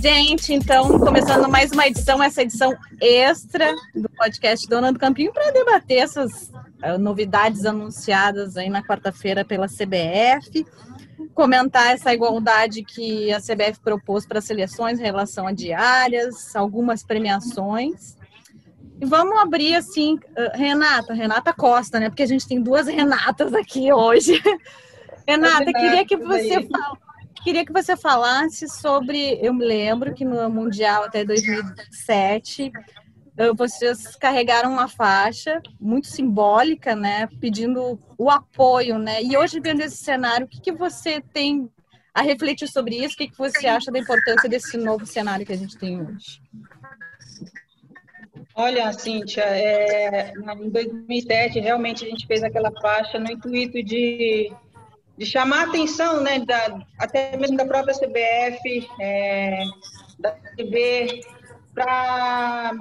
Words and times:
Gente, 0.00 0.54
então, 0.54 0.96
começando 1.00 1.48
mais 1.48 1.72
uma 1.72 1.88
edição, 1.88 2.22
essa 2.22 2.42
edição 2.42 2.72
extra 3.00 3.74
do 3.92 4.08
podcast 4.08 4.64
Dona 4.68 4.92
do 4.92 4.98
Campinho, 4.98 5.32
para 5.32 5.50
debater 5.50 5.98
essas 5.98 6.52
uh, 6.84 6.96
novidades 7.00 7.66
anunciadas 7.66 8.56
aí 8.56 8.70
na 8.70 8.80
quarta-feira 8.80 9.44
pela 9.44 9.66
CBF, 9.66 10.64
comentar 11.34 11.92
essa 11.92 12.14
igualdade 12.14 12.84
que 12.84 13.32
a 13.32 13.40
CBF 13.40 13.80
propôs 13.82 14.24
para 14.24 14.38
as 14.38 14.44
seleções 14.44 15.00
em 15.00 15.02
relação 15.02 15.48
a 15.48 15.52
diárias, 15.52 16.54
algumas 16.54 17.02
premiações. 17.02 18.16
E 19.00 19.04
vamos 19.04 19.36
abrir 19.38 19.74
assim, 19.74 20.14
uh, 20.14 20.56
Renata, 20.56 21.12
Renata 21.12 21.52
Costa, 21.52 21.98
né? 21.98 22.08
Porque 22.08 22.22
a 22.22 22.28
gente 22.28 22.46
tem 22.46 22.62
duas 22.62 22.86
Renatas 22.86 23.52
aqui 23.52 23.92
hoje. 23.92 24.40
Renata, 25.26 25.72
queria 25.72 26.06
que 26.06 26.16
você 26.16 26.62
falasse 26.68 27.07
queria 27.42 27.64
que 27.64 27.72
você 27.72 27.96
falasse 27.96 28.68
sobre. 28.68 29.38
Eu 29.40 29.54
me 29.54 29.64
lembro 29.64 30.14
que 30.14 30.24
no 30.24 30.48
Mundial 30.48 31.04
até 31.04 31.24
2007 31.24 32.72
vocês 33.56 34.16
carregaram 34.16 34.72
uma 34.72 34.88
faixa 34.88 35.62
muito 35.80 36.08
simbólica, 36.08 36.96
né, 36.96 37.28
pedindo 37.40 38.00
o 38.18 38.30
apoio, 38.30 38.98
né? 38.98 39.22
E 39.22 39.36
hoje 39.36 39.60
vendo 39.60 39.80
esse 39.80 39.96
cenário, 39.96 40.46
o 40.46 40.48
que, 40.48 40.60
que 40.60 40.72
você 40.72 41.20
tem 41.20 41.70
a 42.12 42.20
refletir 42.20 42.66
sobre 42.66 42.96
isso? 42.96 43.14
O 43.14 43.18
que, 43.18 43.28
que 43.28 43.38
você 43.38 43.68
acha 43.68 43.92
da 43.92 43.98
importância 43.98 44.48
desse 44.48 44.76
novo 44.76 45.06
cenário 45.06 45.46
que 45.46 45.52
a 45.52 45.56
gente 45.56 45.78
tem 45.78 46.00
hoje? 46.02 46.42
Olha, 48.56 48.92
Cíntia, 48.92 49.44
é, 49.44 50.32
em 50.32 50.70
2007 50.70 51.60
realmente 51.60 52.04
a 52.04 52.08
gente 52.08 52.26
fez 52.26 52.42
aquela 52.42 52.72
faixa 52.80 53.16
no 53.20 53.30
intuito 53.30 53.80
de 53.84 54.52
de 55.18 55.26
chamar 55.26 55.60
a 55.60 55.68
atenção, 55.68 56.22
né, 56.22 56.38
da, 56.38 56.78
até 56.98 57.36
mesmo 57.36 57.56
da 57.56 57.66
própria 57.66 57.92
CBF, 57.92 58.88
é, 59.00 59.64
da 60.18 60.30
TV, 60.56 61.20
para 61.74 62.72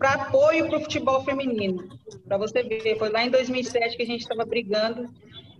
apoio 0.00 0.66
para 0.66 0.78
o 0.78 0.80
futebol 0.80 1.22
feminino. 1.24 1.88
Para 2.26 2.38
você 2.38 2.62
ver, 2.62 2.98
foi 2.98 3.10
lá 3.10 3.22
em 3.22 3.30
2007 3.30 3.96
que 3.96 4.02
a 4.02 4.06
gente 4.06 4.22
estava 4.22 4.46
brigando 4.46 5.10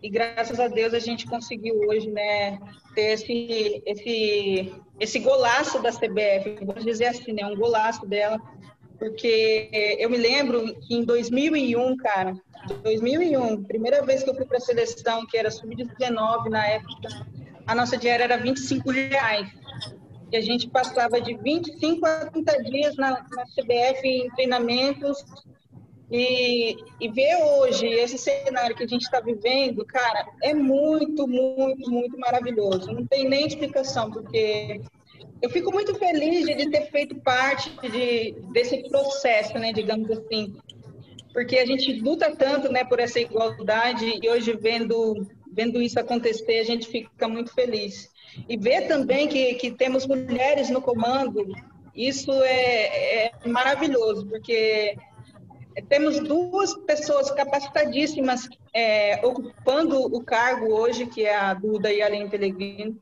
e 0.02 0.08
graças 0.08 0.58
a 0.58 0.69
Deus 0.69 0.94
a 0.94 0.98
gente 0.98 1.27
conseguiu 1.27 1.74
hoje, 1.88 2.10
né, 2.10 2.58
ter 2.94 3.12
esse, 3.12 3.82
esse, 3.84 4.74
esse 4.98 5.19
golaço 5.19 5.82
da 5.82 5.91
CBF, 5.91 6.64
vamos 6.64 6.84
dizer 6.84 7.06
assim, 7.06 7.32
né, 7.32 7.47
um 7.47 7.56
golaço 7.56 8.06
dela, 8.06 8.41
porque 8.98 9.69
eu 9.98 10.08
me 10.11 10.16
lembro 10.16 10.75
que 10.80 10.94
em 10.94 11.05
2001, 11.05 11.97
cara, 11.97 12.34
2001, 12.83 13.64
primeira 13.64 14.05
vez 14.05 14.22
que 14.22 14.30
eu 14.30 14.34
fui 14.34 14.44
para 14.44 14.58
a 14.58 14.61
seleção, 14.61 15.27
que 15.27 15.36
era 15.36 15.50
sub-19 15.50 16.48
na 16.48 16.66
época, 16.66 17.08
a 17.66 17.75
nossa 17.75 17.97
diária 17.97 18.25
era 18.25 18.36
25 18.36 18.91
reais. 18.91 19.48
E 20.30 20.36
a 20.36 20.41
gente 20.41 20.69
passava 20.69 21.20
de 21.20 21.36
25 21.36 22.05
a 22.05 22.27
30 22.27 22.62
dias 22.64 22.97
na, 22.97 23.11
na 23.11 23.44
CBF 23.44 24.06
em 24.06 24.30
treinamentos. 24.30 25.25
E, 26.10 26.77
e 27.00 27.08
ver 27.08 27.36
hoje 27.42 27.84
esse 27.86 28.16
cenário 28.16 28.77
que 28.77 28.84
a 28.84 28.86
gente 28.86 29.03
está 29.03 29.19
vivendo, 29.19 29.84
cara, 29.84 30.25
é 30.41 30.55
muito, 30.55 31.27
muito, 31.27 31.91
muito 31.91 32.16
maravilhoso. 32.16 32.92
Não 32.92 33.05
tem 33.05 33.28
nem 33.28 33.44
explicação, 33.44 34.12
porque 34.12 34.81
eu 35.42 35.50
fico 35.50 35.72
muito 35.72 35.94
feliz 35.96 36.46
de 36.46 36.70
ter 36.70 36.90
feito 36.90 37.14
parte 37.16 37.70
de, 37.88 38.34
desse 38.52 38.88
processo, 38.88 39.58
né, 39.58 39.72
digamos 39.72 40.10
assim, 40.10 40.56
porque 41.32 41.58
a 41.58 41.66
gente 41.66 42.00
luta 42.00 42.34
tanto, 42.34 42.72
né, 42.72 42.84
por 42.84 42.98
essa 42.98 43.20
igualdade 43.20 44.18
e 44.22 44.28
hoje 44.28 44.56
vendo 44.56 45.26
vendo 45.52 45.80
isso 45.80 45.98
acontecer 45.98 46.58
a 46.58 46.64
gente 46.64 46.86
fica 46.86 47.26
muito 47.26 47.52
feliz. 47.54 48.10
E 48.46 48.58
ver 48.58 48.86
também 48.86 49.26
que, 49.26 49.54
que 49.54 49.70
temos 49.70 50.06
mulheres 50.06 50.69
no 50.69 50.82
comando 50.82 51.46
isso 51.94 52.30
é, 52.30 53.26
é 53.26 53.48
maravilhoso 53.48 54.26
porque 54.26 54.96
temos 55.88 56.20
duas 56.20 56.75
pessoas 56.75 57.30
capacitadíssimas 57.30 58.48
é, 58.75 59.25
ocupando 59.25 59.98
o 60.02 60.22
cargo 60.22 60.75
hoje 60.75 61.06
que 61.06 61.25
é 61.25 61.34
a 61.34 61.54
Duda 61.54 61.91
e 61.91 62.02
a 62.02 62.06
Aline 62.06 62.28
Pellegrino 62.28 63.00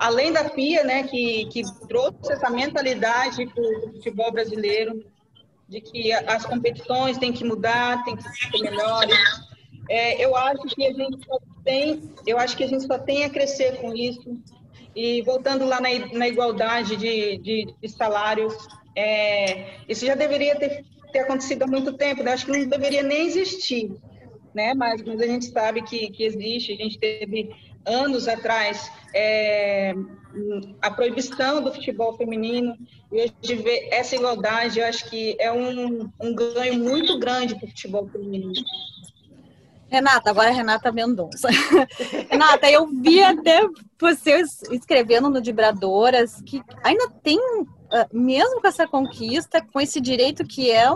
além 0.00 0.32
da 0.32 0.48
FIA, 0.48 0.82
né, 0.82 1.02
que, 1.02 1.44
que 1.52 1.62
trouxe 1.86 2.32
essa 2.32 2.48
mentalidade 2.48 3.46
para 3.46 3.62
o 3.62 3.92
futebol 3.92 4.32
brasileiro, 4.32 5.04
de 5.68 5.80
que 5.82 6.10
as 6.10 6.46
competições 6.46 7.18
têm 7.18 7.32
que 7.32 7.44
mudar, 7.44 8.02
têm 8.04 8.16
que 8.16 8.22
ser 8.22 8.58
melhores. 8.60 9.14
É, 9.90 10.24
eu 10.24 10.34
acho 10.34 10.62
que 10.74 10.86
a 10.86 10.92
gente 10.92 11.24
só 11.24 11.38
tem, 11.62 12.02
eu 12.26 12.38
acho 12.38 12.56
que 12.56 12.64
a 12.64 12.66
gente 12.66 12.86
só 12.86 12.98
tem 12.98 13.24
a 13.24 13.30
crescer 13.30 13.76
com 13.76 13.94
isso. 13.94 14.40
E 14.96 15.20
voltando 15.22 15.66
lá 15.66 15.80
na, 15.80 15.90
na 16.14 16.26
igualdade 16.26 16.96
de, 16.96 17.36
de, 17.38 17.74
de 17.80 17.88
salários, 17.88 18.54
é, 18.96 19.80
isso 19.86 20.06
já 20.06 20.14
deveria 20.14 20.56
ter, 20.56 20.82
ter 21.12 21.20
acontecido 21.20 21.64
há 21.64 21.66
muito 21.66 21.92
tempo. 21.92 22.22
Né? 22.22 22.32
acho 22.32 22.46
que 22.46 22.52
não 22.52 22.66
deveria 22.66 23.02
nem 23.02 23.26
existir, 23.26 23.92
né? 24.54 24.72
Mas, 24.74 25.02
mas 25.02 25.20
a 25.20 25.26
gente 25.26 25.46
sabe 25.46 25.82
que, 25.82 26.10
que 26.10 26.24
existe. 26.24 26.72
A 26.72 26.76
gente 26.76 26.98
teve 26.98 27.50
anos 27.90 28.28
atrás 28.28 28.90
é, 29.14 29.94
a 30.80 30.90
proibição 30.90 31.62
do 31.62 31.72
futebol 31.72 32.16
feminino 32.16 32.76
e 33.12 33.22
hoje 33.22 33.54
ver 33.56 33.88
essa 33.90 34.14
igualdade 34.14 34.78
eu 34.78 34.86
acho 34.86 35.08
que 35.10 35.36
é 35.38 35.50
um, 35.52 36.10
um 36.20 36.34
ganho 36.34 36.78
muito 36.78 37.18
grande 37.18 37.54
para 37.54 37.66
o 37.66 37.68
futebol 37.68 38.08
feminino. 38.08 38.52
Renata, 39.90 40.30
agora 40.30 40.50
é 40.50 40.52
Renata 40.52 40.92
Mendonça. 40.92 41.48
Renata, 42.30 42.70
eu 42.70 42.86
vi 42.86 43.20
até 43.20 43.66
você 44.00 44.40
escrevendo 44.70 45.28
no 45.28 45.42
Vibradoras 45.42 46.40
que 46.42 46.62
ainda 46.84 47.10
tem, 47.24 47.40
ah, 47.92 48.06
mesmo 48.12 48.60
com 48.60 48.68
essa 48.68 48.86
conquista, 48.86 49.60
com 49.60 49.80
esse 49.80 50.00
direito 50.00 50.46
que 50.46 50.70
é 50.70 50.88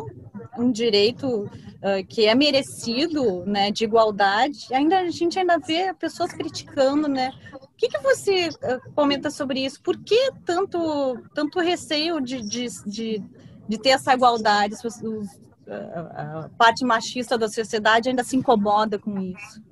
um 0.56 0.71
direito 0.71 1.50
uh, 1.84 2.04
que 2.06 2.26
é 2.26 2.34
merecido, 2.34 3.44
né, 3.44 3.70
de 3.70 3.84
igualdade, 3.84 4.72
ainda 4.72 5.00
a 5.00 5.10
gente 5.10 5.38
ainda 5.38 5.58
vê 5.58 5.92
pessoas 5.92 6.32
criticando, 6.32 7.06
né? 7.06 7.30
O 7.52 7.68
que, 7.76 7.88
que 7.88 7.98
você 7.98 8.48
uh, 8.48 8.92
comenta 8.94 9.30
sobre 9.30 9.60
isso? 9.64 9.82
Por 9.82 9.98
que 9.98 10.30
tanto, 10.44 11.20
tanto 11.34 11.60
receio 11.60 12.20
de, 12.20 12.40
de, 12.40 12.66
de, 12.86 13.22
de 13.68 13.78
ter 13.78 13.90
essa 13.90 14.14
igualdade? 14.14 14.74
Os, 14.74 14.84
os, 14.84 15.28
a 15.66 16.48
parte 16.56 16.84
machista 16.84 17.36
da 17.36 17.48
sociedade 17.48 18.08
ainda 18.08 18.24
se 18.24 18.36
incomoda 18.36 18.98
com 18.98 19.18
isso? 19.18 19.62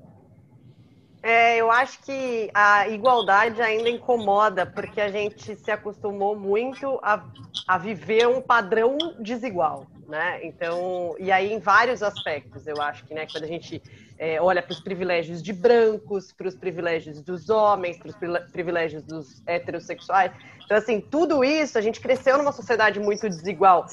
É, 1.23 1.57
eu 1.57 1.71
acho 1.71 2.03
que 2.03 2.51
a 2.53 2.89
igualdade 2.89 3.63
ainda 3.63 3.89
incomoda, 3.89 4.67
porque 4.67 5.01
a 5.01 5.09
gente 5.09 5.55
se 5.55 5.71
acostumou 5.71 6.37
muito 6.37 6.99
a, 7.01 7.25
a 7.69 7.79
viver 7.79 8.27
um 8.27 8.43
padrão 8.43 8.99
desigual 9.21 9.87
né? 10.13 10.41
Então, 10.45 11.17
e 11.19 11.33
aí 11.33 11.51
em 11.51 11.59
vários 11.59 12.03
aspectos, 12.03 12.67
eu 12.67 12.79
acho 12.83 13.03
que, 13.07 13.15
né, 13.15 13.27
quando 13.33 13.45
a 13.45 13.47
gente 13.47 13.83
é, 14.19 14.39
olha 14.43 14.61
para 14.61 14.73
os 14.73 14.81
privilégios 14.81 15.43
de 15.43 15.55
brancos, 15.55 16.35
para 16.35 16.47
os 16.47 16.55
privilégios 16.55 17.23
dos 17.23 17.49
homens, 17.49 17.97
para 17.97 18.09
os 18.09 18.17
privilégios 18.53 19.03
dos 19.05 19.43
heterossexuais. 19.47 20.31
Então, 20.67 20.77
assim, 20.77 21.01
tudo 21.01 21.43
isso, 21.43 21.79
a 21.79 21.81
gente 21.81 21.99
cresceu 21.99 22.37
numa 22.37 22.53
sociedade 22.53 23.01
muito 23.01 23.27
desigual, 23.27 23.87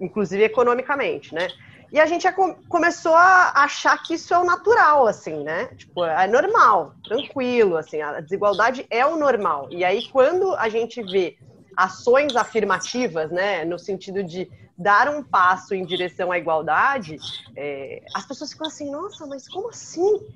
inclusive 0.00 0.44
economicamente, 0.44 1.34
né? 1.34 1.48
E 1.90 1.98
a 1.98 2.06
gente 2.06 2.28
começou 2.68 3.14
a 3.16 3.52
achar 3.56 4.00
que 4.04 4.14
isso 4.14 4.32
é 4.32 4.38
o 4.38 4.44
natural, 4.44 5.08
assim, 5.08 5.42
né? 5.42 5.66
Tipo, 5.76 6.04
é 6.04 6.28
normal, 6.28 6.94
tranquilo, 7.02 7.76
assim, 7.76 8.00
a 8.00 8.20
desigualdade 8.20 8.86
é 8.88 9.04
o 9.04 9.16
normal. 9.16 9.66
E 9.72 9.84
aí, 9.84 10.08
quando 10.10 10.54
a 10.54 10.68
gente 10.68 11.02
vê 11.02 11.36
ações 11.76 12.36
afirmativas, 12.36 13.32
né, 13.32 13.64
no 13.64 13.78
sentido 13.78 14.22
de 14.22 14.48
dar 14.78 15.08
um 15.08 15.22
passo 15.22 15.74
em 15.74 15.84
direção 15.84 16.30
à 16.30 16.38
igualdade, 16.38 17.16
é, 17.56 18.02
as 18.14 18.26
pessoas 18.26 18.52
ficam 18.52 18.66
assim, 18.66 18.90
nossa, 18.90 19.26
mas 19.26 19.48
como 19.48 19.70
assim? 19.70 20.26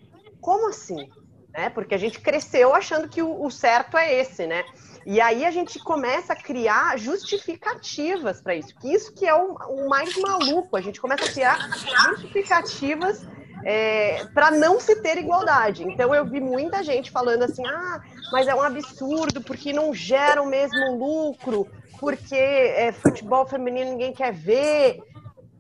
Como 0.41 0.69
assim? 0.69 1.09
É, 1.53 1.69
porque 1.69 1.95
a 1.95 1.99
gente 1.99 2.21
cresceu 2.21 2.75
achando 2.75 3.09
que 3.09 3.23
o, 3.23 3.45
o 3.45 3.51
certo 3.51 3.99
é 3.99 4.15
esse, 4.15 4.47
né? 4.47 4.65
E 5.05 5.21
aí 5.21 5.45
a 5.45 5.51
gente 5.51 5.79
começa 5.79 6.33
a 6.33 6.37
criar 6.37 6.99
justificativas 6.99 8.41
para 8.41 8.55
isso, 8.55 8.75
que 8.77 8.93
isso 8.93 9.13
que 9.13 9.27
é 9.27 9.35
o, 9.35 9.55
o, 9.55 9.89
mais 9.89 10.15
maluco, 10.17 10.77
a 10.77 10.81
gente 10.81 11.01
começa 11.01 11.25
a 11.25 11.29
criar 11.29 11.59
justificativas 12.11 13.27
é, 13.65 14.25
para 14.27 14.51
não 14.51 14.79
se 14.79 14.97
ter 14.97 15.19
igualdade. 15.19 15.83
Então 15.85 16.15
eu 16.15 16.25
vi 16.25 16.41
muita 16.41 16.83
gente 16.85 17.11
falando 17.11 17.43
assim, 17.43 17.67
ah, 17.67 18.01
mas 18.31 18.47
é 18.47 18.55
um 18.55 18.63
absurdo 18.63 19.41
porque 19.41 19.73
não 19.73 19.93
gera 19.93 20.43
o 20.43 20.47
mesmo 20.47 20.97
lucro, 20.97 21.67
porque 22.01 22.35
é, 22.35 22.91
futebol 22.93 23.47
feminino 23.47 23.91
ninguém 23.91 24.13
quer 24.13 24.33
ver. 24.33 25.03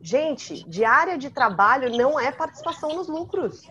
Gente, 0.00 0.66
diária 0.66 1.18
de 1.18 1.28
trabalho 1.28 1.94
não 1.94 2.18
é 2.18 2.32
participação 2.32 2.96
nos 2.96 3.06
lucros. 3.06 3.68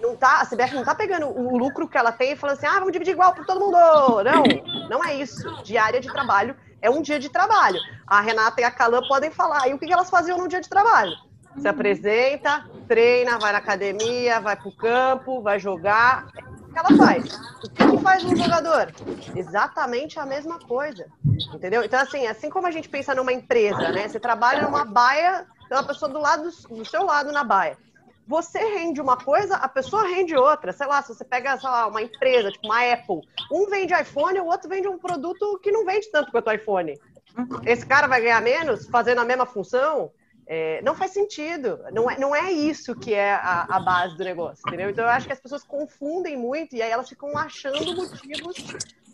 Não 0.00 0.14
tá, 0.14 0.40
a 0.40 0.46
CBF 0.46 0.74
não 0.74 0.82
está 0.82 0.94
pegando 0.94 1.26
o 1.26 1.58
lucro 1.58 1.88
que 1.88 1.98
ela 1.98 2.12
tem 2.12 2.32
e 2.32 2.36
falando 2.36 2.56
assim, 2.56 2.66
ah, 2.66 2.78
vamos 2.78 2.92
dividir 2.92 3.12
igual 3.12 3.34
para 3.34 3.44
todo 3.44 3.58
mundo. 3.58 3.76
Não, 4.22 4.88
não 4.88 5.04
é 5.04 5.16
isso. 5.16 5.42
Diária 5.64 6.00
de 6.00 6.06
trabalho 6.12 6.54
é 6.80 6.88
um 6.88 7.02
dia 7.02 7.18
de 7.18 7.28
trabalho. 7.28 7.80
A 8.06 8.20
Renata 8.20 8.60
e 8.60 8.64
a 8.64 8.70
Calan 8.70 9.02
podem 9.08 9.32
falar. 9.32 9.66
E 9.68 9.74
o 9.74 9.78
que 9.78 9.92
elas 9.92 10.08
faziam 10.08 10.38
no 10.38 10.46
dia 10.46 10.60
de 10.60 10.68
trabalho? 10.68 11.16
Se 11.58 11.66
apresenta, 11.66 12.64
treina, 12.86 13.38
vai 13.38 13.52
na 13.52 13.58
academia, 13.58 14.40
vai 14.40 14.54
para 14.54 14.68
o 14.68 14.76
campo, 14.76 15.42
vai 15.42 15.58
jogar. 15.58 16.26
Que 16.74 16.78
ela 16.78 16.96
faz. 16.96 17.24
O 17.64 17.70
que, 17.70 17.90
que 17.90 18.02
faz 18.02 18.24
um 18.24 18.36
jogador? 18.36 18.92
Exatamente 19.34 20.18
a 20.18 20.26
mesma 20.26 20.58
coisa. 20.58 21.06
Entendeu? 21.54 21.82
Então, 21.84 22.00
assim, 22.00 22.26
assim 22.26 22.50
como 22.50 22.66
a 22.66 22.70
gente 22.70 22.88
pensa 22.88 23.14
numa 23.14 23.32
empresa, 23.32 23.90
né? 23.92 24.08
Você 24.08 24.20
trabalha 24.20 24.62
numa 24.62 24.84
baia, 24.84 25.46
tem 25.68 25.78
uma 25.78 25.86
pessoa 25.86 26.10
do 26.10 26.18
lado 26.18 26.50
do 26.68 26.84
seu 26.84 27.04
lado 27.04 27.32
na 27.32 27.44
baia. 27.44 27.78
Você 28.26 28.58
rende 28.58 29.00
uma 29.00 29.16
coisa, 29.18 29.56
a 29.56 29.68
pessoa 29.68 30.02
rende 30.02 30.34
outra. 30.34 30.72
Sei 30.72 30.86
lá, 30.86 31.00
se 31.02 31.14
você 31.14 31.24
pega, 31.24 31.58
sei 31.58 31.68
lá, 31.68 31.86
uma 31.86 32.02
empresa, 32.02 32.50
tipo 32.50 32.66
uma 32.66 32.80
Apple, 32.92 33.20
um 33.52 33.66
vende 33.68 33.94
iPhone, 33.94 34.40
o 34.40 34.46
outro 34.46 34.68
vende 34.68 34.88
um 34.88 34.98
produto 34.98 35.58
que 35.62 35.70
não 35.70 35.84
vende 35.84 36.10
tanto 36.10 36.30
quanto 36.30 36.48
o 36.48 36.52
iPhone. 36.52 36.98
Uhum. 37.36 37.60
Esse 37.66 37.84
cara 37.84 38.06
vai 38.06 38.20
ganhar 38.20 38.40
menos 38.40 38.86
fazendo 38.86 39.20
a 39.20 39.24
mesma 39.24 39.44
função? 39.44 40.10
É, 40.46 40.82
não 40.82 40.94
faz 40.94 41.12
sentido. 41.12 41.80
Não 41.92 42.10
é, 42.10 42.18
não 42.18 42.34
é 42.34 42.52
isso 42.52 42.94
que 42.94 43.14
é 43.14 43.32
a, 43.34 43.66
a, 43.68 43.80
base 43.80 44.16
do 44.16 44.24
negócio, 44.24 44.62
entendeu? 44.66 44.90
Então 44.90 45.04
eu 45.04 45.10
acho 45.10 45.26
que 45.26 45.32
as 45.32 45.40
pessoas 45.40 45.64
confundem 45.64 46.36
muito 46.36 46.76
e 46.76 46.82
aí 46.82 46.90
elas 46.90 47.08
ficam 47.08 47.36
achando 47.36 47.94
motivos 47.94 48.56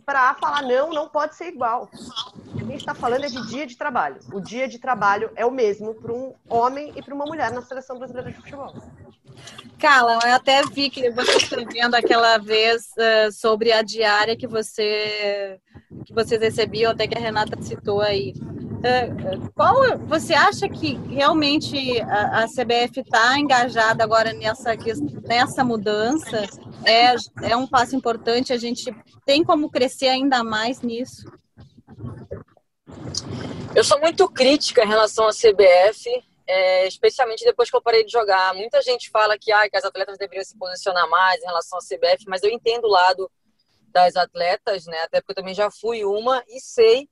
para 0.05 0.35
falar 0.35 0.63
não, 0.63 0.91
não 0.91 1.09
pode 1.09 1.37
ser 1.37 1.49
igual. 1.49 1.85
O 1.85 2.57
que 2.57 2.63
a 2.63 2.67
gente 2.67 2.81
está 2.81 2.95
falando 2.95 3.25
é 3.25 3.29
de 3.29 3.47
dia 3.47 3.67
de 3.67 3.77
trabalho. 3.77 4.19
O 4.33 4.41
dia 4.41 4.67
de 4.67 4.79
trabalho 4.79 5.31
é 5.37 5.47
o 5.47 5.53
mesmo 5.53 5.95
para 5.95 6.13
um 6.13 6.35
homem 6.49 6.93
e 6.97 7.03
para 7.03 7.15
uma 7.15 7.25
mulher 7.25 7.53
na 7.53 7.63
seleção 7.63 7.97
brasileira 7.97 8.31
de 8.31 8.37
futebol. 8.37 8.75
Carla, 9.79 10.19
eu 10.25 10.35
até 10.35 10.63
vi 10.67 10.91
que 10.91 11.11
você 11.11 11.37
escrevendo 11.37 11.95
aquela 11.95 12.39
vez 12.39 12.91
uh, 12.99 13.33
sobre 13.33 13.73
a 13.73 13.83
diária 13.83 14.37
que 14.37 14.47
você 14.47 15.59
que 16.05 16.13
vocês 16.13 16.41
recebiam, 16.41 16.93
até 16.93 17.07
que 17.07 17.17
a 17.17 17.21
Renata 17.21 17.61
citou 17.63 18.01
aí. 18.01 18.35
Uh, 18.81 19.51
qual 19.55 19.99
você 20.07 20.33
acha 20.33 20.69
que 20.69 20.95
realmente 21.09 22.01
a, 22.01 22.45
a 22.45 22.47
CBF 22.47 23.01
está 23.01 23.39
engajada 23.39 24.03
agora 24.03 24.33
nessa 24.33 24.75
nessa 25.23 25.63
mudança? 25.63 26.47
É, 26.85 27.15
é 27.51 27.57
um 27.57 27.67
passo 27.67 27.95
importante. 27.95 28.53
A 28.53 28.57
gente 28.57 28.95
tem 29.27 29.45
como 29.45 29.71
crescer 29.71 30.09
ainda 30.09 30.43
mais 30.43 30.81
nisso. 30.81 31.31
Eu 33.75 33.85
sou 33.85 34.01
muito 34.01 34.29
crítica 34.29 34.83
em 34.83 34.89
relação 34.89 35.27
à 35.27 35.31
CBF 35.31 36.11
é, 36.51 36.89
especialmente 36.89 37.45
depois 37.45 37.71
que 37.71 37.77
eu 37.77 37.83
parei 37.83 38.05
de 38.05 38.11
jogar. 38.11 38.53
Muita 38.55 38.83
gente 38.83 39.09
fala 39.09 39.39
que, 39.39 39.53
ah, 39.53 39.71
que 39.71 39.77
as 39.77 39.85
atletas 39.85 40.19
deveriam 40.19 40.45
se 40.45 40.59
posicionar 40.59 41.09
mais 41.09 41.41
em 41.41 41.47
relação 41.47 41.79
à 41.79 41.81
CBF, 41.81 42.25
mas 42.27 42.43
eu 42.43 42.51
entendo 42.51 42.87
o 42.87 42.91
lado 42.91 43.31
das 43.93 44.17
atletas, 44.17 44.85
né? 44.87 44.99
Até 45.03 45.21
porque 45.21 45.31
eu 45.31 45.37
também 45.37 45.55
já 45.55 45.71
fui 45.71 46.05
uma 46.05 46.43
e 46.49 46.59
sei 46.61 47.09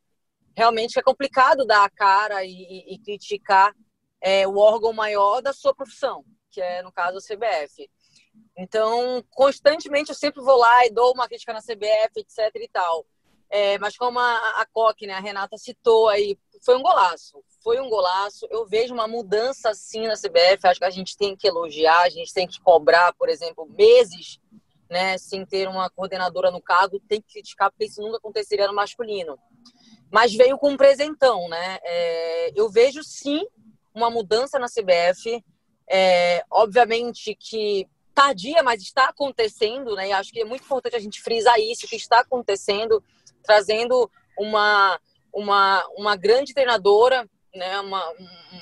realmente 0.58 0.98
é 0.98 1.02
complicado 1.02 1.64
dar 1.64 1.84
a 1.84 1.90
cara 1.90 2.44
e, 2.44 2.50
e, 2.50 2.94
e 2.94 2.98
criticar 2.98 3.72
é, 4.20 4.46
o 4.48 4.56
órgão 4.56 4.92
maior 4.92 5.40
da 5.40 5.52
sua 5.52 5.72
profissão, 5.72 6.24
que 6.50 6.60
é, 6.60 6.82
no 6.82 6.90
caso, 6.90 7.18
a 7.18 7.20
CBF. 7.20 7.88
Então, 8.56 9.22
constantemente 9.30 10.10
eu 10.10 10.16
sempre 10.16 10.42
vou 10.42 10.56
lá 10.56 10.84
e 10.84 10.90
dou 10.90 11.12
uma 11.12 11.28
crítica 11.28 11.52
na 11.52 11.62
CBF, 11.62 12.10
etc 12.16 12.50
e 12.56 12.68
tal. 12.72 13.06
É, 13.48 13.78
mas 13.78 13.96
como 13.96 14.18
a, 14.18 14.60
a 14.60 14.66
Coque, 14.66 15.06
né, 15.06 15.14
a 15.14 15.20
Renata 15.20 15.56
citou 15.56 16.08
aí, 16.08 16.36
foi 16.64 16.76
um 16.76 16.82
golaço. 16.82 17.40
Foi 17.62 17.80
um 17.80 17.88
golaço. 17.88 18.44
Eu 18.50 18.66
vejo 18.66 18.92
uma 18.92 19.06
mudança 19.06 19.72
sim 19.74 20.08
na 20.08 20.14
CBF. 20.14 20.66
Acho 20.66 20.80
que 20.80 20.86
a 20.86 20.90
gente 20.90 21.16
tem 21.16 21.36
que 21.36 21.46
elogiar, 21.46 22.00
a 22.02 22.10
gente 22.10 22.34
tem 22.34 22.48
que 22.48 22.60
cobrar, 22.60 23.14
por 23.14 23.28
exemplo, 23.28 23.64
meses, 23.64 24.40
né, 24.90 25.16
sem 25.18 25.46
ter 25.46 25.68
uma 25.68 25.88
coordenadora 25.88 26.50
no 26.50 26.60
cargo, 26.60 26.98
tem 27.08 27.22
que 27.22 27.34
criticar, 27.34 27.70
porque 27.70 27.84
isso 27.84 28.02
nunca 28.02 28.16
aconteceria 28.16 28.66
no 28.66 28.74
masculino. 28.74 29.38
Mas 30.10 30.34
veio 30.34 30.58
com 30.58 30.70
um 30.70 30.76
presentão, 30.76 31.48
né? 31.48 31.78
É, 31.82 32.52
eu 32.54 32.70
vejo 32.70 33.02
sim 33.02 33.46
uma 33.94 34.10
mudança 34.10 34.58
na 34.58 34.66
CBF. 34.66 35.44
É, 35.90 36.44
obviamente 36.50 37.34
que 37.34 37.86
tardia, 38.14 38.62
mas 38.62 38.82
está 38.82 39.08
acontecendo, 39.08 39.94
né? 39.94 40.08
E 40.08 40.12
acho 40.12 40.32
que 40.32 40.40
é 40.40 40.44
muito 40.44 40.64
importante 40.64 40.96
a 40.96 41.00
gente 41.00 41.22
frisar 41.22 41.58
isso, 41.58 41.86
que 41.86 41.96
está 41.96 42.20
acontecendo, 42.20 43.02
trazendo 43.42 44.10
uma 44.38 44.98
uma, 45.32 45.86
uma 45.96 46.16
grande 46.16 46.52
treinadora, 46.52 47.28
né, 47.54 47.80
uma, 47.80 48.02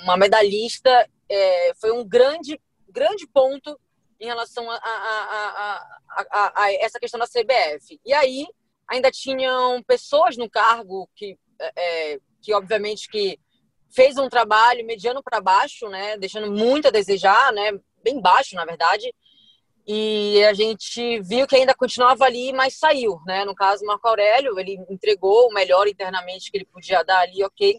uma 0.03 0.17
medalhista, 0.17 1.09
é, 1.29 1.75
foi 1.81 1.93
um 1.93 2.07
grande, 2.07 2.61
grande 2.89 3.27
ponto 3.27 3.79
em 4.21 4.27
relação 4.27 4.71
a, 4.71 4.77
a, 4.77 5.87
a, 6.09 6.63
a, 6.63 6.73
essa 6.75 6.99
questão 6.99 7.19
da 7.21 7.27
CBF. 7.27 8.01
E 8.05 8.13
aí 8.13 8.47
ainda 8.89 9.11
tinham 9.11 9.83
pessoas 9.83 10.37
no 10.37 10.49
cargo 10.49 11.09
que, 11.15 11.39
é, 11.61 12.15
é 12.15 12.21
que 12.41 12.55
obviamente 12.55 13.09
que 13.09 13.39
fez 13.95 14.19
um 14.19 14.29
trabalho 14.29 14.85
mediano 14.85 15.23
para 15.23 15.41
baixo, 15.41 15.89
né, 15.89 16.17
deixando 16.19 16.51
muito 16.51 16.89
a 16.89 16.91
desejar, 16.91 17.53
né, 17.53 17.73
bem 18.03 18.21
baixo 18.21 18.55
na 18.55 18.65
verdade, 18.65 19.13
e 19.87 20.45
a 20.45 20.53
gente 20.53 21.21
viu 21.21 21.47
que 21.47 21.55
ainda 21.55 21.73
continuava 21.73 22.25
ali, 22.25 22.53
mas 22.53 22.77
saiu, 22.77 23.21
né? 23.25 23.45
No 23.45 23.55
caso, 23.55 23.85
Marco 23.85 24.09
Aurélio, 24.09 24.59
ele 24.59 24.85
entregou 24.91 25.49
o 25.49 25.55
melhor 25.55 25.87
internamente 25.87 26.51
que 26.51 26.57
ele 26.59 26.65
podia 26.65 27.05
dar 27.05 27.21
ali, 27.21 27.45
ok. 27.45 27.79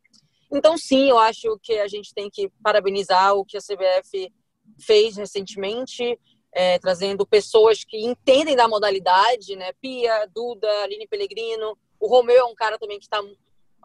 Então, 0.50 0.76
sim, 0.76 1.08
eu 1.08 1.16
acho 1.16 1.56
que 1.62 1.74
a 1.74 1.86
gente 1.86 2.12
tem 2.12 2.28
que 2.28 2.50
parabenizar 2.60 3.36
o 3.36 3.44
que 3.44 3.56
a 3.56 3.60
CBF 3.60 4.32
fez 4.80 5.16
recentemente 5.16 6.18
é, 6.52 6.76
trazendo 6.80 7.24
pessoas 7.24 7.84
que 7.84 7.98
entendem 7.98 8.56
da 8.56 8.66
modalidade, 8.66 9.54
né? 9.54 9.72
Pia, 9.74 10.26
Duda, 10.34 10.68
Aline 10.82 11.06
Pellegrino. 11.06 11.78
O 12.00 12.08
Romeu 12.08 12.38
é 12.38 12.44
um 12.44 12.54
cara 12.54 12.78
também 12.78 12.98
que 12.98 13.04
está 13.04 13.22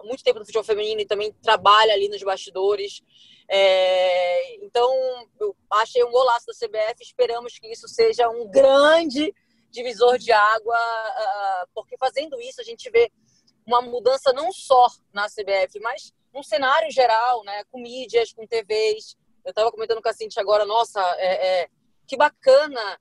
muito 0.03 0.24
tempo 0.24 0.39
no 0.39 0.46
futebol 0.46 0.63
feminino 0.63 1.01
e 1.01 1.05
também 1.05 1.31
trabalha 1.41 1.93
ali 1.93 2.08
nos 2.10 2.22
bastidores. 2.24 3.01
É, 3.50 4.55
então, 4.63 4.89
eu 5.39 5.55
achei 5.72 6.03
um 6.03 6.12
golaço 6.12 6.46
da 6.48 6.53
CBF. 6.53 7.01
Esperamos 7.01 7.58
que 7.60 7.67
isso 7.67 7.88
seja 7.88 8.29
um 8.29 8.50
grande 8.50 9.34
divisor 9.70 10.17
de 10.17 10.31
água, 10.31 10.75
uh, 10.75 11.70
porque 11.74 11.98
fazendo 11.98 12.39
isso 12.41 12.60
a 12.60 12.63
gente 12.63 12.89
vê 12.89 13.12
uma 13.65 13.81
mudança 13.81 14.34
não 14.34 14.51
só 14.51 14.88
na 15.13 15.27
CBF, 15.27 15.79
mas 15.79 16.13
num 16.34 16.43
cenário 16.43 16.91
geral, 16.91 17.43
né? 17.43 17.63
Com 17.72 17.79
mídias, 17.79 18.34
com 18.34 18.48
TVs. 18.48 19.15
Eu 19.43 19.50
estava 19.50 19.72
comentando 19.72 20.01
com 20.01 20.10
a 20.10 20.13
Cintia 20.13 20.41
agora, 20.41 20.65
nossa, 20.65 21.01
é, 21.17 21.62
é 21.62 21.70
que 22.08 22.15
bacana. 22.17 23.00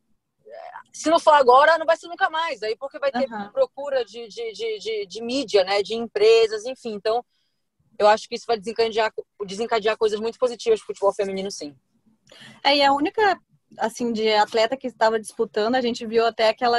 Se 0.92 1.10
não 1.10 1.18
for 1.18 1.34
agora, 1.34 1.78
não 1.78 1.86
vai 1.86 1.96
ser 1.96 2.08
nunca 2.08 2.28
mais. 2.28 2.62
Aí 2.62 2.76
porque 2.76 2.98
vai 2.98 3.10
ter 3.10 3.30
uhum. 3.30 3.50
procura 3.52 4.04
de, 4.04 4.28
de, 4.28 4.52
de, 4.52 4.78
de, 4.78 5.06
de 5.06 5.22
mídia, 5.22 5.64
né? 5.64 5.82
De 5.82 5.94
empresas, 5.94 6.64
enfim. 6.64 6.94
Então, 6.94 7.24
eu 7.98 8.08
acho 8.08 8.28
que 8.28 8.34
isso 8.34 8.46
vai 8.46 8.58
desencadear, 8.58 9.12
desencadear 9.46 9.96
coisas 9.96 10.18
muito 10.20 10.38
positivas 10.38 10.80
para 10.80 10.84
o 10.84 10.86
futebol 10.88 11.12
feminino, 11.12 11.50
sim. 11.50 11.76
É, 12.64 12.76
e 12.76 12.82
a 12.82 12.92
única, 12.92 13.38
assim, 13.78 14.12
de 14.12 14.30
atleta 14.32 14.76
que 14.76 14.86
estava 14.86 15.20
disputando, 15.20 15.74
a 15.74 15.80
gente 15.80 16.06
viu 16.06 16.26
até 16.26 16.48
aquela 16.48 16.78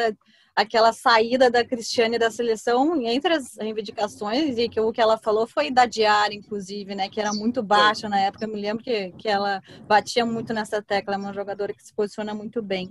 aquela 0.55 0.91
saída 0.91 1.49
da 1.49 1.63
Cristiane 1.65 2.19
da 2.19 2.29
seleção 2.29 3.01
entre 3.01 3.33
as 3.33 3.57
reivindicações 3.57 4.57
e 4.57 4.67
que 4.67 4.79
o 4.79 4.91
que 4.91 5.01
ela 5.01 5.17
falou 5.17 5.47
foi 5.47 5.71
da 5.71 5.85
diária, 5.85 6.35
inclusive, 6.35 6.93
né, 6.93 7.09
que 7.09 7.19
era 7.19 7.33
muito 7.33 7.63
baixa 7.63 8.09
na 8.09 8.19
época. 8.19 8.45
Eu 8.45 8.49
me 8.49 8.61
lembro 8.61 8.83
que, 8.83 9.11
que 9.13 9.29
ela 9.29 9.61
batia 9.87 10.25
muito 10.25 10.53
nessa 10.53 10.81
tecla, 10.81 11.15
é 11.15 11.17
uma 11.17 11.33
jogadora 11.33 11.73
que 11.73 11.83
se 11.83 11.93
posiciona 11.93 12.33
muito 12.33 12.61
bem. 12.61 12.89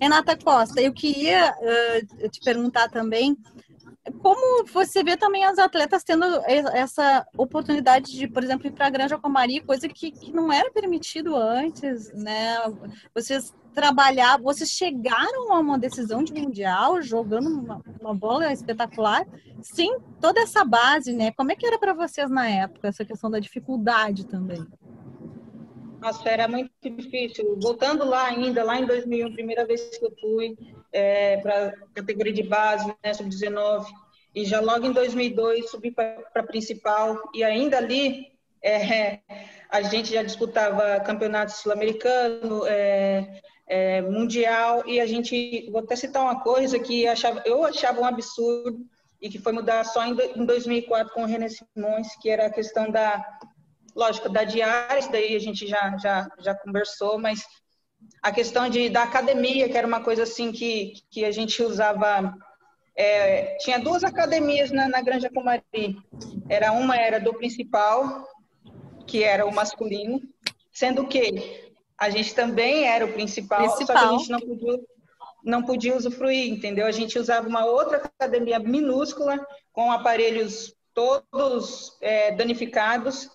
Renata 0.00 0.36
Costa, 0.36 0.80
eu 0.80 0.92
queria 0.92 1.52
uh, 1.52 2.28
te 2.28 2.40
perguntar 2.40 2.88
também 2.88 3.36
como 4.20 4.66
você 4.66 5.02
vê 5.02 5.16
também 5.16 5.44
as 5.44 5.58
atletas 5.58 6.04
tendo 6.04 6.24
essa 6.46 7.26
oportunidade 7.36 8.12
de, 8.12 8.28
por 8.28 8.44
exemplo, 8.44 8.66
ir 8.66 8.72
para 8.72 8.86
a 8.86 8.90
Granja 8.90 9.18
Comari, 9.18 9.60
coisa 9.60 9.88
que, 9.88 10.10
que 10.10 10.32
não 10.32 10.52
era 10.52 10.70
permitido 10.70 11.34
antes, 11.34 12.12
né? 12.12 12.56
Vocês 13.14 13.54
trabalhar, 13.74 14.38
vocês 14.40 14.70
chegaram 14.70 15.52
a 15.52 15.58
uma 15.58 15.78
decisão 15.78 16.22
de 16.22 16.32
mundial 16.32 17.02
jogando 17.02 17.48
uma, 17.48 17.82
uma 18.00 18.14
bola 18.14 18.52
espetacular, 18.52 19.26
sem 19.60 19.98
toda 20.20 20.40
essa 20.40 20.64
base, 20.64 21.12
né? 21.12 21.32
Como 21.32 21.50
é 21.50 21.56
que 21.56 21.66
era 21.66 21.78
para 21.78 21.92
vocês 21.92 22.30
na 22.30 22.48
época 22.48 22.88
essa 22.88 23.04
questão 23.04 23.30
da 23.30 23.40
dificuldade 23.40 24.26
também? 24.26 24.64
Nossa, 26.00 26.28
era 26.28 26.46
muito 26.46 26.70
difícil. 26.82 27.58
Voltando 27.60 28.04
lá 28.04 28.26
ainda, 28.26 28.62
lá 28.62 28.78
em 28.78 28.86
2001, 28.86 29.32
primeira 29.32 29.66
vez 29.66 29.98
que 29.98 30.04
eu 30.04 30.14
fui 30.20 30.56
é, 30.92 31.38
para 31.38 31.72
categoria 31.94 32.32
de 32.32 32.42
base, 32.42 32.86
né, 33.02 33.12
sub-19, 33.12 33.86
e 34.34 34.44
já 34.44 34.60
logo 34.60 34.86
em 34.86 34.92
2002 34.92 35.70
subi 35.70 35.90
para 35.90 36.42
principal, 36.42 37.18
e 37.34 37.42
ainda 37.42 37.78
ali 37.78 38.32
é, 38.62 39.20
a 39.70 39.82
gente 39.82 40.12
já 40.12 40.22
disputava 40.22 41.00
campeonato 41.00 41.52
sul-americano, 41.52 42.66
é, 42.66 43.40
é, 43.66 44.02
mundial, 44.02 44.86
e 44.86 45.00
a 45.00 45.06
gente, 45.06 45.68
vou 45.70 45.80
até 45.80 45.96
citar 45.96 46.22
uma 46.22 46.40
coisa 46.40 46.78
que 46.78 47.06
achava, 47.06 47.42
eu 47.44 47.64
achava 47.64 48.00
um 48.00 48.04
absurdo, 48.04 48.84
e 49.20 49.28
que 49.30 49.38
foi 49.38 49.52
mudar 49.52 49.84
só 49.84 50.04
em, 50.04 50.14
em 50.36 50.44
2004 50.44 51.12
com 51.14 51.22
o 51.22 51.26
René 51.26 51.48
Simões, 51.48 52.14
que 52.20 52.28
era 52.28 52.46
a 52.46 52.50
questão 52.50 52.90
da 52.90 53.24
lógico, 53.94 54.28
da 54.28 54.44
diária, 54.44 54.98
isso 54.98 55.10
daí 55.10 55.36
a 55.36 55.38
gente 55.38 55.66
já, 55.66 55.96
já, 55.96 56.28
já 56.40 56.54
conversou, 56.54 57.18
mas 57.18 57.44
a 58.22 58.32
questão 58.32 58.68
de, 58.68 58.88
da 58.88 59.02
academia, 59.02 59.68
que 59.68 59.78
era 59.78 59.86
uma 59.86 60.02
coisa 60.02 60.24
assim 60.24 60.52
que, 60.52 60.94
que 61.10 61.24
a 61.24 61.30
gente 61.30 61.62
usava. 61.62 62.34
É, 62.96 63.56
tinha 63.58 63.78
duas 63.78 64.04
academias 64.04 64.70
na, 64.70 64.88
na 64.88 65.00
Granja 65.00 65.30
Comari. 65.30 65.96
Era 66.48 66.72
uma 66.72 66.96
era 66.96 67.18
do 67.18 67.34
principal, 67.34 68.26
que 69.06 69.22
era 69.24 69.46
o 69.46 69.54
masculino, 69.54 70.20
sendo 70.72 71.06
que 71.06 71.73
a 71.98 72.10
gente 72.10 72.34
também 72.34 72.86
era 72.86 73.04
o 73.04 73.12
principal, 73.12 73.62
principal. 73.62 73.86
só 73.86 73.92
que 73.92 74.14
a 74.14 74.18
gente 74.18 74.30
não 74.30 74.40
podia, 74.40 74.80
não 75.44 75.62
podia 75.62 75.96
usufruir, 75.96 76.52
entendeu? 76.52 76.86
A 76.86 76.92
gente 76.92 77.18
usava 77.18 77.48
uma 77.48 77.64
outra 77.64 77.98
academia 77.98 78.58
minúscula, 78.58 79.44
com 79.72 79.90
aparelhos 79.90 80.74
todos 80.92 81.96
é, 82.00 82.32
danificados, 82.32 83.28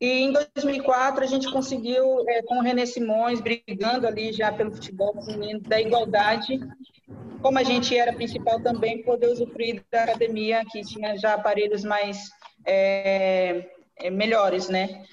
e 0.00 0.06
em 0.06 0.32
2004 0.32 1.24
a 1.24 1.26
gente 1.26 1.50
conseguiu, 1.50 2.28
é, 2.28 2.42
com 2.42 2.58
o 2.58 2.62
René 2.62 2.84
Simões, 2.84 3.40
brigando 3.40 4.06
ali 4.06 4.32
já 4.32 4.52
pelo 4.52 4.72
futebol 4.72 5.14
feminino, 5.22 5.60
da 5.60 5.80
igualdade, 5.80 6.60
como 7.40 7.58
a 7.58 7.62
gente 7.62 7.96
era 7.96 8.12
principal 8.12 8.60
também, 8.60 9.02
poder 9.02 9.28
usufruir 9.28 9.82
da 9.90 10.02
academia, 10.02 10.64
que 10.70 10.82
tinha 10.82 11.16
já 11.16 11.34
aparelhos 11.34 11.84
mais 11.84 12.28
é, 12.64 13.70
é, 13.96 14.10
melhores, 14.10 14.68
né? 14.68 15.04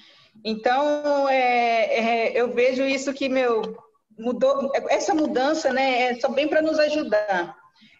Então, 0.42 1.28
é, 1.28 2.32
é, 2.32 2.40
eu 2.40 2.52
vejo 2.52 2.82
isso 2.84 3.12
que, 3.12 3.28
meu, 3.28 3.76
mudou, 4.18 4.70
essa 4.88 5.14
mudança, 5.14 5.72
né, 5.72 6.02
é 6.02 6.14
só 6.20 6.28
bem 6.28 6.48
para 6.48 6.62
nos 6.62 6.78
ajudar. 6.78 7.56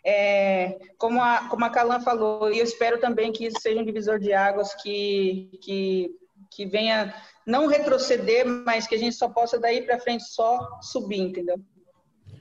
É, 0.06 0.78
como 0.98 1.22
a 1.22 1.48
como 1.48 1.64
a 1.64 1.70
Calan 1.70 2.00
falou, 2.00 2.52
e 2.52 2.58
eu 2.58 2.64
espero 2.64 3.00
também 3.00 3.32
que 3.32 3.46
isso 3.46 3.58
seja 3.58 3.80
um 3.80 3.84
divisor 3.86 4.18
de 4.18 4.34
águas 4.34 4.74
que, 4.74 5.58
que 5.62 6.10
que 6.54 6.66
venha 6.66 7.14
não 7.46 7.66
retroceder, 7.66 8.46
mas 8.46 8.86
que 8.86 8.94
a 8.94 8.98
gente 8.98 9.16
só 9.16 9.28
possa 9.28 9.58
daí 9.58 9.82
para 9.82 9.98
frente 9.98 10.24
só 10.24 10.78
subir, 10.80 11.20
entendeu? 11.20 11.56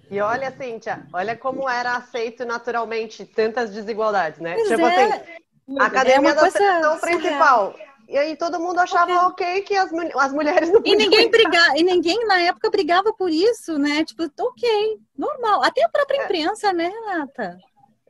E 0.09 0.21
olha, 0.21 0.51
Cíntia, 0.51 1.07
olha 1.11 1.35
como 1.35 1.67
era 1.67 1.95
aceito 1.95 2.45
naturalmente 2.45 3.25
tantas 3.25 3.71
desigualdades, 3.71 4.39
né? 4.39 4.53
Pois 4.53 4.67
tipo 4.67 4.85
é. 4.85 5.05
assim, 5.05 5.79
a 5.79 5.85
academia 5.85 6.29
é 6.29 6.35
da 6.35 6.51
seleção 6.51 6.99
principal. 6.99 7.75
E 8.13 8.17
aí 8.17 8.37
todo 8.37 8.59
mundo 8.59 8.77
achava 8.77 9.25
ok 9.25 9.61
que 9.61 9.75
as, 9.75 9.91
as 9.91 10.31
mulheres 10.31 10.69
não 10.69 10.83
E 10.85 10.95
ninguém 10.95 11.31
brigava, 11.31 11.75
e 11.75 11.81
ninguém 11.81 12.27
na 12.27 12.41
época 12.41 12.69
brigava 12.69 13.11
por 13.11 13.31
isso, 13.31 13.79
né? 13.79 14.05
Tipo, 14.05 14.29
ok, 14.39 14.99
normal. 15.17 15.63
Até 15.63 15.83
a 15.83 15.89
própria 15.89 16.21
é. 16.21 16.23
imprensa, 16.23 16.69
é. 16.69 16.73
né, 16.73 16.89
Renata? 16.89 17.57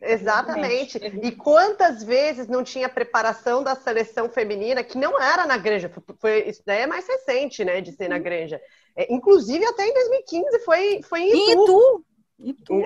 Exatamente. 0.01 0.97
E 0.97 1.31
quantas 1.31 2.03
vezes 2.03 2.49
não 2.49 2.65
tinha 2.65 2.89
preparação 2.89 3.63
da 3.63 3.75
seleção 3.75 4.27
feminina 4.29 4.83
que 4.83 4.97
não 4.97 5.17
era 5.17 5.47
na 5.47 5.55
granja? 5.55 5.89
Foi, 6.19 6.49
isso 6.49 6.61
daí 6.65 6.81
é 6.81 6.87
mais 6.87 7.07
recente, 7.07 7.63
né, 7.63 7.79
de 7.79 7.93
ser 7.93 8.09
na 8.09 8.19
granja. 8.19 8.59
É, 8.97 9.07
inclusive 9.09 9.63
até 9.65 9.87
em 9.87 9.93
2015 9.93 10.59
foi, 10.65 11.01
foi 11.03 11.21
em 11.21 11.51
Itu. 11.51 11.63
Itu. 11.63 12.05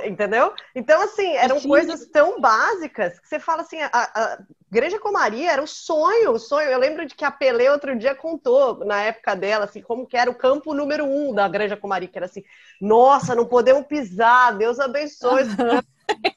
Entendeu? 0.05 0.53
Então, 0.75 1.01
assim, 1.01 1.35
eram 1.35 1.59
coisas 1.61 2.05
tão 2.07 2.39
básicas 2.39 3.19
que 3.19 3.27
você 3.27 3.39
fala 3.39 3.63
assim, 3.63 3.81
a, 3.81 3.89
a 3.91 4.39
Granja 4.69 4.99
Comaria 4.99 5.51
era 5.51 5.63
o 5.63 5.67
sonho, 5.67 6.31
o 6.31 6.39
sonho. 6.39 6.69
Eu 6.69 6.77
lembro 6.77 7.05
de 7.05 7.15
que 7.15 7.25
a 7.25 7.31
Pelé 7.31 7.71
outro 7.71 7.97
dia 7.97 8.13
contou, 8.13 8.85
na 8.85 9.01
época 9.01 9.35
dela, 9.35 9.65
assim, 9.65 9.81
como 9.81 10.05
que 10.05 10.15
era 10.15 10.29
o 10.29 10.35
campo 10.35 10.73
número 10.73 11.05
um 11.05 11.33
da 11.33 11.47
Granja 11.47 11.75
Comaria, 11.75 12.07
que 12.07 12.17
era 12.17 12.27
assim, 12.27 12.43
nossa, 12.79 13.33
não 13.33 13.45
podemos 13.45 13.87
pisar, 13.87 14.55
Deus 14.55 14.79
abençoe. 14.79 15.43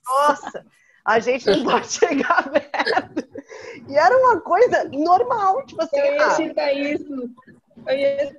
Nossa, 0.07 0.65
a 1.05 1.19
gente 1.19 1.47
não 1.47 1.65
pode 1.65 1.89
chegar 1.93 2.51
perto. 2.51 3.29
E 3.89 3.97
era 3.97 4.17
uma 4.17 4.41
coisa 4.41 4.85
normal, 4.93 5.65
tipo 5.67 5.83
assim. 5.83 5.99
Eu 5.99 6.15
ia 6.15 6.27
ah, 6.27 6.31
citar 6.31 6.75
isso. 6.75 7.31
Eu 7.87 7.97
ia... 7.97 8.37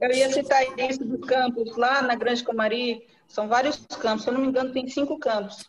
eu 0.00 0.10
ia 0.10 0.32
citar 0.32 0.62
isso 0.78 1.04
dos 1.04 1.26
campos 1.26 1.76
lá 1.76 2.02
na 2.02 2.14
Grande 2.14 2.44
Comari. 2.44 3.06
São 3.26 3.48
vários 3.48 3.76
campos, 4.00 4.22
se 4.22 4.30
eu 4.30 4.34
não 4.34 4.40
me 4.40 4.48
engano, 4.48 4.72
tem 4.72 4.88
cinco 4.88 5.18
campos. 5.18 5.68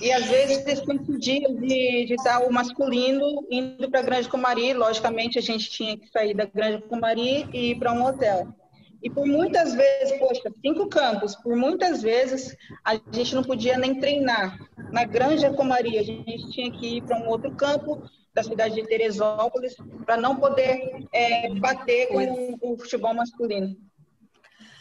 E 0.00 0.12
às 0.12 0.26
vezes 0.26 0.66
eles 0.66 0.80
coincidiam 0.80 1.54
de, 1.56 2.06
de 2.06 2.14
estar 2.14 2.40
o 2.40 2.52
masculino 2.52 3.46
indo 3.50 3.90
para 3.90 4.00
a 4.00 4.02
Grande 4.02 4.28
Comari. 4.28 4.74
Logicamente, 4.74 5.38
a 5.38 5.42
gente 5.42 5.70
tinha 5.70 5.96
que 5.96 6.08
sair 6.10 6.34
da 6.34 6.44
Grande 6.44 6.82
Comari 6.84 7.48
e 7.52 7.70
ir 7.70 7.78
para 7.78 7.92
um 7.92 8.04
hotel. 8.04 8.48
E 9.02 9.08
por 9.08 9.26
muitas 9.26 9.74
vezes, 9.74 10.18
poxa, 10.18 10.52
cinco 10.60 10.88
campos, 10.88 11.34
por 11.36 11.56
muitas 11.56 12.02
vezes 12.02 12.54
a 12.84 12.94
gente 13.12 13.34
não 13.34 13.42
podia 13.42 13.78
nem 13.78 13.98
treinar. 13.98 14.58
Na 14.92 15.04
Granja 15.04 15.50
Comaria, 15.52 16.00
a 16.00 16.04
gente 16.04 16.50
tinha 16.50 16.70
que 16.70 16.98
ir 16.98 17.02
para 17.02 17.18
um 17.18 17.28
outro 17.28 17.54
campo 17.54 18.02
da 18.34 18.42
cidade 18.42 18.74
de 18.74 18.86
Teresópolis 18.86 19.74
para 20.04 20.16
não 20.16 20.36
poder 20.36 21.06
é, 21.12 21.52
bater 21.54 22.08
com 22.08 22.58
o 22.60 22.78
futebol 22.78 23.14
masculino. 23.14 23.74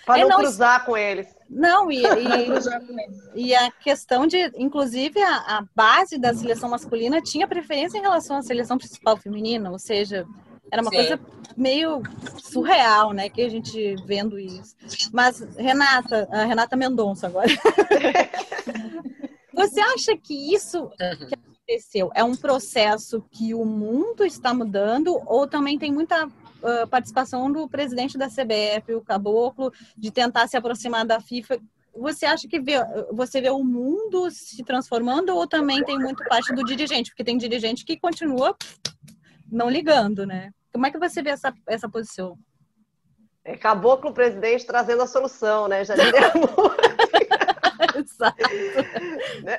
Para 0.06 0.22
é, 0.22 0.26
não, 0.26 0.38
cruzar 0.38 0.86
com 0.86 0.98
eles. 0.98 1.28
Não, 1.50 1.92
e, 1.92 2.02
e, 2.02 2.02
e, 3.50 3.56
a 3.56 3.72
questão 3.72 4.26
de, 4.26 4.52
inclusive, 4.56 5.22
a, 5.22 5.60
a 5.60 5.66
base 5.76 6.18
da 6.18 6.34
seleção 6.34 6.70
masculina 6.70 7.22
tinha 7.22 7.48
preferência 7.48 7.98
em 7.98 8.02
relação 8.02 8.38
à 8.38 8.42
seleção 8.42 8.78
principal 8.78 9.18
feminina, 9.18 9.70
ou 9.70 9.78
seja, 9.78 10.26
era 10.72 10.82
uma 10.82 10.92
Sim. 10.92 10.98
coisa 10.98 11.20
meio 11.56 12.02
surreal, 12.38 13.14
né? 13.14 13.30
Que 13.30 13.42
a 13.42 13.50
gente 13.50 13.96
vendo 14.06 14.40
isso. 14.40 14.76
Mas, 15.12 15.42
Renata, 15.58 16.28
a 16.32 16.46
Renata 16.46 16.76
Mendonça 16.76 17.28
agora. 17.28 17.48
Você 19.54 19.82
acha 19.82 20.16
que 20.16 20.54
isso 20.54 20.90
que 20.98 21.36
aconteceu 21.36 22.12
é 22.16 22.24
um 22.24 22.36
processo 22.36 23.24
que 23.30 23.54
o 23.54 23.66
mundo 23.66 24.24
está 24.24 24.54
mudando 24.54 25.20
ou 25.26 25.48
também 25.48 25.78
tem 25.78 25.92
muita 25.92 26.28
uh, 26.28 26.88
participação 26.90 27.52
do 27.52 27.68
presidente 27.68 28.18
da 28.18 28.30
CBF, 28.30 28.94
o 28.94 29.02
Caboclo, 29.02 29.74
de 29.98 30.12
tentar 30.12 30.48
se 30.48 30.56
aproximar 30.56 31.06
da 31.06 31.20
FIFA? 31.20 31.60
Você 31.94 32.26
acha 32.26 32.48
que 32.48 32.60
vê, 32.60 32.76
você 33.12 33.42
vê 33.42 33.50
o 33.50 33.64
mundo 33.64 34.32
se 34.32 34.64
transformando 34.64 35.36
ou 35.36 35.46
também 35.46 35.84
tem 35.84 36.00
muito 36.00 36.24
parte 36.26 36.54
do 36.54 36.64
dirigente? 36.64 37.10
Porque 37.10 37.24
tem 37.24 37.38
dirigente 37.38 37.84
que 37.84 38.00
continua 38.00 38.56
não 39.52 39.70
ligando, 39.70 40.26
né? 40.26 40.52
Como 40.72 40.86
é 40.86 40.92
que 40.92 41.00
você 41.00 41.22
vê 41.22 41.32
essa, 41.32 41.54
essa 41.68 41.90
posição? 41.90 42.38
É 43.44 43.58
caboclo 43.58 44.14
presidente 44.14 44.66
trazendo 44.66 45.02
a 45.02 45.08
solução, 45.08 45.68
né, 45.68 45.84
Janine 45.84 46.12
Exato. 47.96 48.38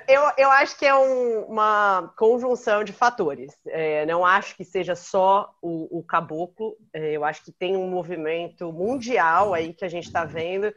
Eu, 0.06 0.22
eu 0.36 0.50
acho 0.50 0.78
que 0.78 0.86
é 0.86 0.94
um, 0.94 1.44
uma 1.44 2.12
conjunção 2.16 2.84
de 2.84 2.92
fatores. 2.92 3.52
É, 3.66 4.04
não 4.06 4.24
acho 4.24 4.56
que 4.56 4.64
seja 4.64 4.94
só 4.94 5.52
o, 5.62 5.98
o 5.98 6.02
caboclo. 6.02 6.76
É, 6.92 7.12
eu 7.12 7.24
acho 7.24 7.44
que 7.44 7.52
tem 7.52 7.76
um 7.76 7.88
movimento 7.88 8.72
mundial 8.72 9.54
aí 9.54 9.72
que 9.72 9.84
a 9.84 9.88
gente 9.88 10.06
está 10.06 10.24
vendo, 10.24 10.72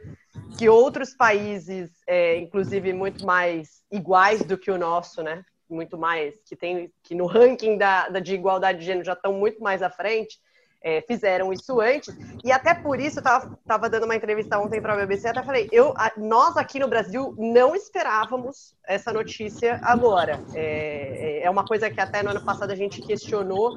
que 0.58 0.68
outros 0.68 1.14
países, 1.14 1.90
é, 2.06 2.36
inclusive 2.38 2.92
muito 2.92 3.24
mais 3.24 3.82
iguais 3.92 4.42
do 4.42 4.58
que 4.58 4.70
o 4.70 4.78
nosso, 4.78 5.22
né? 5.22 5.44
Muito 5.74 5.98
mais, 5.98 6.40
que 6.44 6.56
tem 6.56 6.90
que 7.02 7.14
no 7.14 7.26
ranking 7.26 7.76
da, 7.76 8.08
da 8.08 8.20
de 8.20 8.34
igualdade 8.34 8.78
de 8.78 8.84
gênero 8.84 9.04
já 9.04 9.12
estão 9.12 9.32
muito 9.32 9.62
mais 9.62 9.82
à 9.82 9.90
frente, 9.90 10.38
é, 10.84 11.00
fizeram 11.00 11.50
isso 11.50 11.80
antes. 11.80 12.14
E 12.44 12.52
até 12.52 12.74
por 12.74 13.00
isso, 13.00 13.18
eu 13.18 13.22
estava 13.22 13.88
dando 13.88 14.04
uma 14.04 14.14
entrevista 14.14 14.58
ontem 14.58 14.82
para 14.82 14.92
a 14.92 14.96
BBC, 14.96 15.28
até 15.28 15.42
falei, 15.42 15.66
eu, 15.72 15.94
a, 15.96 16.12
nós 16.18 16.58
aqui 16.58 16.78
no 16.78 16.86
Brasil 16.86 17.34
não 17.38 17.74
esperávamos 17.74 18.76
essa 18.86 19.10
notícia 19.10 19.80
agora. 19.82 20.38
É, 20.54 21.40
é, 21.40 21.42
é 21.44 21.50
uma 21.50 21.64
coisa 21.64 21.90
que 21.90 21.98
até 21.98 22.22
no 22.22 22.30
ano 22.30 22.44
passado 22.44 22.70
a 22.70 22.76
gente 22.76 23.00
questionou 23.00 23.76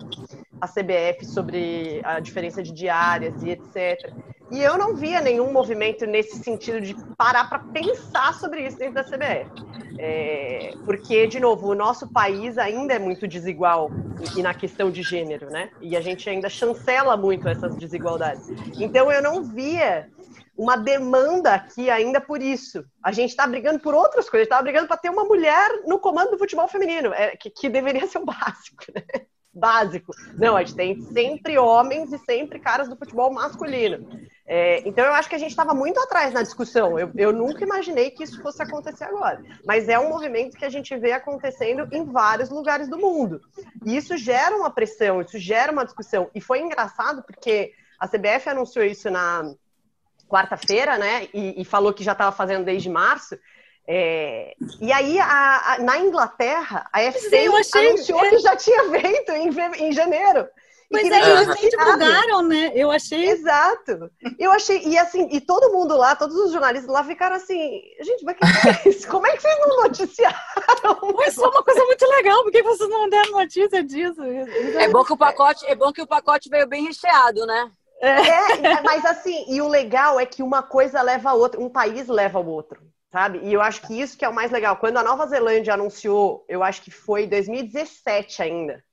a 0.59 0.67
CBF 0.67 1.25
sobre 1.25 2.01
a 2.03 2.19
diferença 2.19 2.61
de 2.61 2.73
diárias 2.73 3.41
e 3.41 3.51
etc. 3.51 4.13
E 4.49 4.61
eu 4.61 4.77
não 4.77 4.95
via 4.95 5.19
nenhum 5.19 5.51
movimento 5.51 6.05
nesse 6.05 6.37
sentido 6.37 6.79
de 6.79 6.95
parar 7.17 7.49
para 7.49 7.59
pensar 7.59 8.33
sobre 8.33 8.65
isso 8.65 8.77
dentro 8.77 8.95
da 8.95 9.03
CBF. 9.03 9.49
É, 9.99 10.73
porque, 10.85 11.27
de 11.27 11.39
novo, 11.39 11.67
o 11.67 11.75
nosso 11.75 12.11
país 12.11 12.57
ainda 12.57 12.93
é 12.93 12.99
muito 12.99 13.27
desigual 13.27 13.89
e 14.37 14.41
na 14.41 14.53
questão 14.53 14.89
de 14.89 15.03
gênero, 15.03 15.49
né? 15.49 15.69
E 15.81 15.97
a 15.97 16.01
gente 16.01 16.29
ainda 16.29 16.49
chancela 16.49 17.17
muito 17.17 17.47
essas 17.47 17.75
desigualdades. 17.75 18.47
Então, 18.79 19.11
eu 19.11 19.21
não 19.21 19.43
via 19.43 20.09
uma 20.57 20.75
demanda 20.75 21.53
aqui 21.53 21.89
ainda 21.89 22.21
por 22.21 22.41
isso. 22.41 22.83
A 23.03 23.11
gente 23.11 23.31
está 23.31 23.45
brigando 23.45 23.79
por 23.79 23.93
outras 23.93 24.29
coisas. 24.29 24.45
Estava 24.45 24.63
brigando 24.63 24.87
para 24.87 24.97
ter 24.97 25.09
uma 25.09 25.25
mulher 25.25 25.83
no 25.85 25.99
comando 25.99 26.31
do 26.31 26.37
futebol 26.37 26.67
feminino, 26.67 27.13
é, 27.13 27.35
que, 27.35 27.49
que 27.49 27.69
deveria 27.69 28.07
ser 28.07 28.19
o 28.19 28.25
básico, 28.25 28.85
né? 28.93 29.03
básico. 29.57 30.13
Não, 30.35 30.55
a 30.55 30.63
gente 30.63 30.75
tem 30.75 31.01
sempre 31.01 31.57
homens 31.57 32.11
e 32.13 32.17
sempre 32.19 32.59
caras 32.59 32.87
do 32.87 32.95
futebol 32.95 33.31
masculino. 33.31 34.07
É, 34.49 34.81
então 34.87 35.03
eu 35.03 35.13
acho 35.13 35.27
que 35.27 35.35
a 35.35 35.39
gente 35.39 35.49
estava 35.49 35.73
muito 35.73 35.99
atrás 35.99 36.33
na 36.33 36.41
discussão. 36.41 36.97
Eu, 36.97 37.11
eu, 37.15 37.33
nunca 37.33 37.63
imaginei 37.63 38.11
que 38.11 38.23
isso 38.23 38.41
fosse 38.41 38.63
acontecer 38.63 39.03
agora. 39.03 39.43
Mas 39.65 39.89
é 39.89 39.99
um 39.99 40.07
movimento 40.07 40.57
que 40.57 40.63
a 40.63 40.69
gente 40.69 40.95
vê 40.95 41.11
acontecendo 41.11 41.85
em 41.91 42.05
vários 42.05 42.49
lugares 42.49 42.87
do 42.87 42.97
mundo. 42.97 43.41
E 43.85 43.97
isso 43.97 44.15
gera 44.17 44.55
uma 44.55 44.69
pressão, 44.69 45.21
isso 45.21 45.37
gera 45.37 45.71
uma 45.71 45.83
discussão. 45.83 46.31
E 46.33 46.39
foi 46.39 46.61
engraçado 46.61 47.23
porque 47.23 47.73
a 47.99 48.07
CBF 48.07 48.49
anunciou 48.49 48.85
isso 48.85 49.09
na 49.09 49.53
quarta-feira, 50.29 50.97
né? 50.97 51.27
E, 51.33 51.61
e 51.61 51.65
falou 51.65 51.93
que 51.93 52.03
já 52.03 52.13
estava 52.13 52.31
fazendo 52.31 52.63
desde 52.63 52.89
março. 52.89 53.37
É, 53.85 54.53
e 54.81 54.91
aí, 54.91 55.19
a, 55.19 55.73
a, 55.73 55.79
na 55.79 55.97
Inglaterra, 55.97 56.87
a 56.91 56.99
FCA 57.11 57.79
anunciou 57.79 58.19
que 58.29 58.39
já 58.39 58.55
tinha 58.55 58.89
feito 58.91 59.31
em, 59.31 59.49
em 59.87 59.91
janeiro. 59.91 60.47
Pois 60.89 61.11
é, 61.11 61.31
eles 61.31 61.47
nem 61.47 61.69
divulgaram, 61.69 62.41
né? 62.43 62.71
Eu 62.73 62.89
achei. 62.89 63.29
Exato. 63.29 64.09
Eu 64.39 64.51
achei, 64.51 64.83
e 64.85 64.97
assim, 64.97 65.27
e 65.31 65.41
todo 65.41 65.71
mundo 65.73 65.97
lá, 65.97 66.15
todos 66.15 66.35
os 66.37 66.51
jornalistas 66.51 66.91
lá 66.91 67.03
ficaram 67.03 67.35
assim, 67.35 67.81
gente, 68.01 68.23
mas 68.23 68.37
que 68.37 68.45
é 68.45 68.89
isso? 68.89 69.07
Como 69.07 69.27
é 69.27 69.35
que 69.35 69.41
vocês 69.41 69.59
não 69.59 69.83
noticiaram? 69.83 70.37
Mas 71.17 71.35
foi 71.35 71.49
uma 71.49 71.63
coisa 71.63 71.83
muito 71.83 72.05
legal, 72.05 72.43
por 72.43 72.51
que 72.51 72.63
vocês 72.63 72.89
não 72.89 73.09
deram 73.09 73.31
notícia 73.31 73.83
disso? 73.83 74.21
É 74.23 74.87
bom 74.87 75.03
que 75.03 75.13
o 75.13 75.17
pacote, 75.17 75.65
é 75.65 75.75
bom 75.75 75.91
que 75.91 76.01
o 76.01 76.07
pacote 76.07 76.49
veio 76.49 76.67
bem 76.67 76.85
recheado, 76.85 77.45
né? 77.45 77.69
É, 78.01 78.67
é 78.67 78.81
mas 78.81 79.03
assim, 79.05 79.45
e 79.49 79.61
o 79.61 79.67
legal 79.67 80.19
é 80.19 80.25
que 80.25 80.43
uma 80.43 80.61
coisa 80.61 81.01
leva 81.01 81.31
a 81.31 81.33
outra, 81.33 81.59
um 81.59 81.69
país 81.69 82.07
leva 82.07 82.37
ao 82.37 82.45
outro 82.45 82.79
sabe? 83.11 83.39
E 83.43 83.53
eu 83.53 83.61
acho 83.61 83.81
que 83.81 83.99
isso 83.99 84.17
que 84.17 84.25
é 84.25 84.29
o 84.29 84.33
mais 84.33 84.51
legal. 84.51 84.77
Quando 84.77 84.97
a 84.97 85.03
Nova 85.03 85.25
Zelândia 85.25 85.73
anunciou, 85.73 86.45
eu 86.47 86.61
acho 86.61 86.81
que 86.81 86.91
foi 86.91 87.23
em 87.23 87.29
2017 87.29 88.43
ainda, 88.43 88.83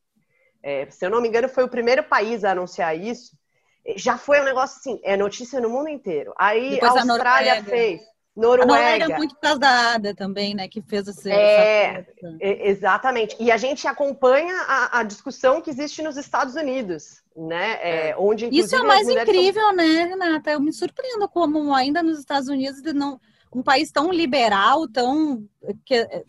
é, 0.64 0.86
se 0.90 1.04
eu 1.04 1.10
não 1.10 1.20
me 1.20 1.28
engano, 1.28 1.46
foi 1.46 1.62
o 1.62 1.68
primeiro 1.68 2.02
país 2.02 2.42
a 2.42 2.52
anunciar 2.52 2.98
isso. 2.98 3.36
Já 3.96 4.16
foi 4.16 4.40
um 4.40 4.44
negócio 4.44 4.78
assim, 4.78 4.98
é 5.04 5.14
notícia 5.14 5.60
no 5.60 5.68
mundo 5.68 5.90
inteiro. 5.90 6.32
Aí 6.38 6.70
Depois 6.70 6.96
a 6.96 7.00
Austrália 7.02 7.60
a 7.60 7.62
fez. 7.62 8.00
Noruega. 8.34 8.64
A 8.64 8.66
Noruega 8.66 9.04
é 9.04 9.16
muito 9.18 9.34
por 9.34 9.42
causa 9.42 9.60
da 9.60 9.94
ADA 9.94 10.14
também, 10.14 10.54
né? 10.54 10.66
Que 10.66 10.80
fez 10.80 11.06
esse, 11.06 11.30
é, 11.30 12.06
exatamente. 12.40 13.36
E 13.38 13.52
a 13.52 13.58
gente 13.58 13.86
acompanha 13.86 14.54
a, 14.66 15.00
a, 15.00 15.02
discussão 15.02 15.60
que 15.60 15.68
existe 15.68 16.02
nos 16.02 16.16
Estados 16.16 16.54
Unidos, 16.54 17.22
né? 17.36 17.78
É, 17.82 18.08
é. 18.08 18.16
onde, 18.16 18.48
Isso 18.50 18.74
é 18.74 18.82
mais 18.82 19.06
incrível, 19.06 19.62
são... 19.62 19.76
né, 19.76 20.04
Renata? 20.04 20.50
Eu 20.50 20.60
me 20.60 20.72
surpreendo 20.72 21.28
como 21.28 21.74
ainda 21.74 22.02
nos 22.02 22.18
Estados 22.18 22.48
Unidos 22.48 22.80
não 22.94 23.20
um 23.54 23.62
país 23.62 23.92
tão 23.92 24.10
liberal, 24.10 24.88
tão. 24.88 25.46
que 25.84 26.24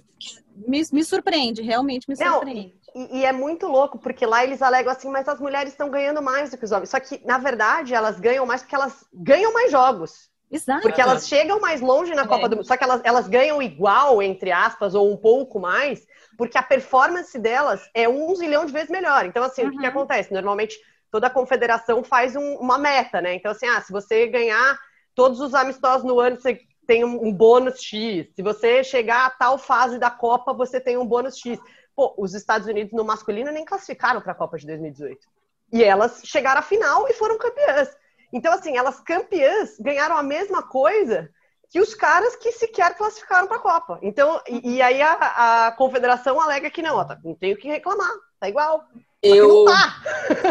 me, 0.67 0.83
me 0.91 1.03
surpreende, 1.03 1.61
realmente 1.61 2.07
me 2.07 2.15
surpreende. 2.15 2.75
Não, 2.75 2.84
e, 2.95 3.19
e, 3.19 3.25
é 3.25 3.33
muito 3.33 3.67
louco, 3.67 3.99
porque 3.99 4.25
lá 4.25 4.43
eles 4.43 4.61
alegam 4.61 4.91
assim, 4.91 5.09
mas 5.09 5.27
as 5.27 5.39
mulheres 5.39 5.73
estão 5.73 5.89
ganhando 5.89 6.21
mais 6.21 6.49
do 6.49 6.57
que 6.57 6.63
os 6.63 6.71
homens. 6.71 6.89
Só 6.89 6.99
que, 6.99 7.21
na 7.25 7.37
verdade, 7.37 7.93
elas 7.93 8.19
ganham 8.19 8.45
mais 8.45 8.61
porque 8.61 8.75
elas 8.75 9.05
ganham 9.13 9.53
mais 9.53 9.69
jogos. 9.69 10.29
Exato. 10.49 10.81
Porque 10.81 11.01
elas 11.01 11.27
chegam 11.27 11.59
mais 11.59 11.81
longe 11.81 12.15
na 12.15 12.23
é. 12.23 12.27
Copa 12.27 12.47
do 12.47 12.55
Mundo. 12.55 12.65
Só 12.65 12.77
que 12.77 12.83
elas, 12.83 13.01
elas 13.03 13.27
ganham 13.27 13.61
igual, 13.61 14.21
entre 14.21 14.51
aspas, 14.51 14.95
ou 14.95 15.11
um 15.11 15.17
pouco 15.17 15.59
mais, 15.59 16.07
porque 16.37 16.57
a 16.57 16.63
performance 16.63 17.37
delas 17.37 17.81
é 17.93 18.07
um 18.07 18.33
zilhão 18.35 18.65
de 18.65 18.71
vezes 18.71 18.89
melhor. 18.89 19.25
Então, 19.25 19.43
assim, 19.43 19.63
uhum. 19.63 19.67
o 19.67 19.71
que, 19.71 19.79
uhum. 19.79 19.87
acontece? 19.87 20.33
Normalmente, 20.33 20.77
toda 21.11 21.29
confederação 21.29 22.03
faz 22.03 22.35
um, 22.35 22.55
uma 22.55 22.77
meta, 22.77 23.19
né? 23.19 23.35
Então, 23.35 23.51
assim, 23.51 23.67
ah, 23.67 23.81
se 23.81 23.91
você 23.91 24.27
ganhar 24.27 24.79
todos 25.13 25.41
os 25.41 25.53
amistosos 25.53 26.05
no 26.05 26.19
ano, 26.19 26.37
você 26.37 26.61
tem 26.85 27.03
um, 27.03 27.33
bônus 27.33 27.81
X. 27.81 28.27
Se 28.35 28.41
você 28.41 28.83
chegar 28.83 29.25
a 29.25 29.29
tal 29.31 29.57
fase 29.57 29.97
da 29.97 30.09
Copa, 30.09 30.53
você 30.53 30.79
tem 30.79 30.97
um 30.97 31.05
bônus 31.05 31.37
X. 31.37 31.59
Pô, 31.95 32.13
os 32.17 32.33
Estados 32.33 32.67
Unidos 32.67 32.93
no 32.93 33.03
masculino 33.03 33.51
nem 33.51 33.63
classificaram 33.63 34.21
para 34.21 34.33
a 34.33 34.35
Copa 34.35 34.57
de 34.57 34.67
2018. 34.67 35.27
E 35.71 35.83
elas 35.83 36.21
chegaram 36.25 36.59
à 36.59 36.63
final 36.63 37.07
e 37.09 37.13
foram 37.13 37.37
campeãs. 37.37 37.89
Então, 38.31 38.51
assim, 38.51 38.77
elas 38.77 38.99
campeãs 38.99 39.77
ganharam 39.79 40.17
a 40.17 40.23
mesma 40.23 40.63
coisa 40.63 41.29
que 41.69 41.79
os 41.79 41.93
caras 41.93 42.35
que 42.35 42.51
sequer 42.51 42.95
classificaram 42.95 43.47
para 43.47 43.57
a 43.57 43.61
Copa. 43.61 43.99
Então, 44.01 44.41
e, 44.47 44.75
e 44.75 44.81
aí 44.81 45.01
a, 45.01 45.67
a, 45.67 45.71
confederação 45.71 46.39
alega 46.39 46.69
que 46.69 46.81
não, 46.81 46.97
ó, 46.97 47.03
tá, 47.03 47.19
não 47.23 47.33
tenho 47.35 47.57
que 47.57 47.67
reclamar, 47.67 48.11
tá 48.39 48.47
igual. 48.47 48.83
Eu, 49.21 49.65
tá. 49.65 50.01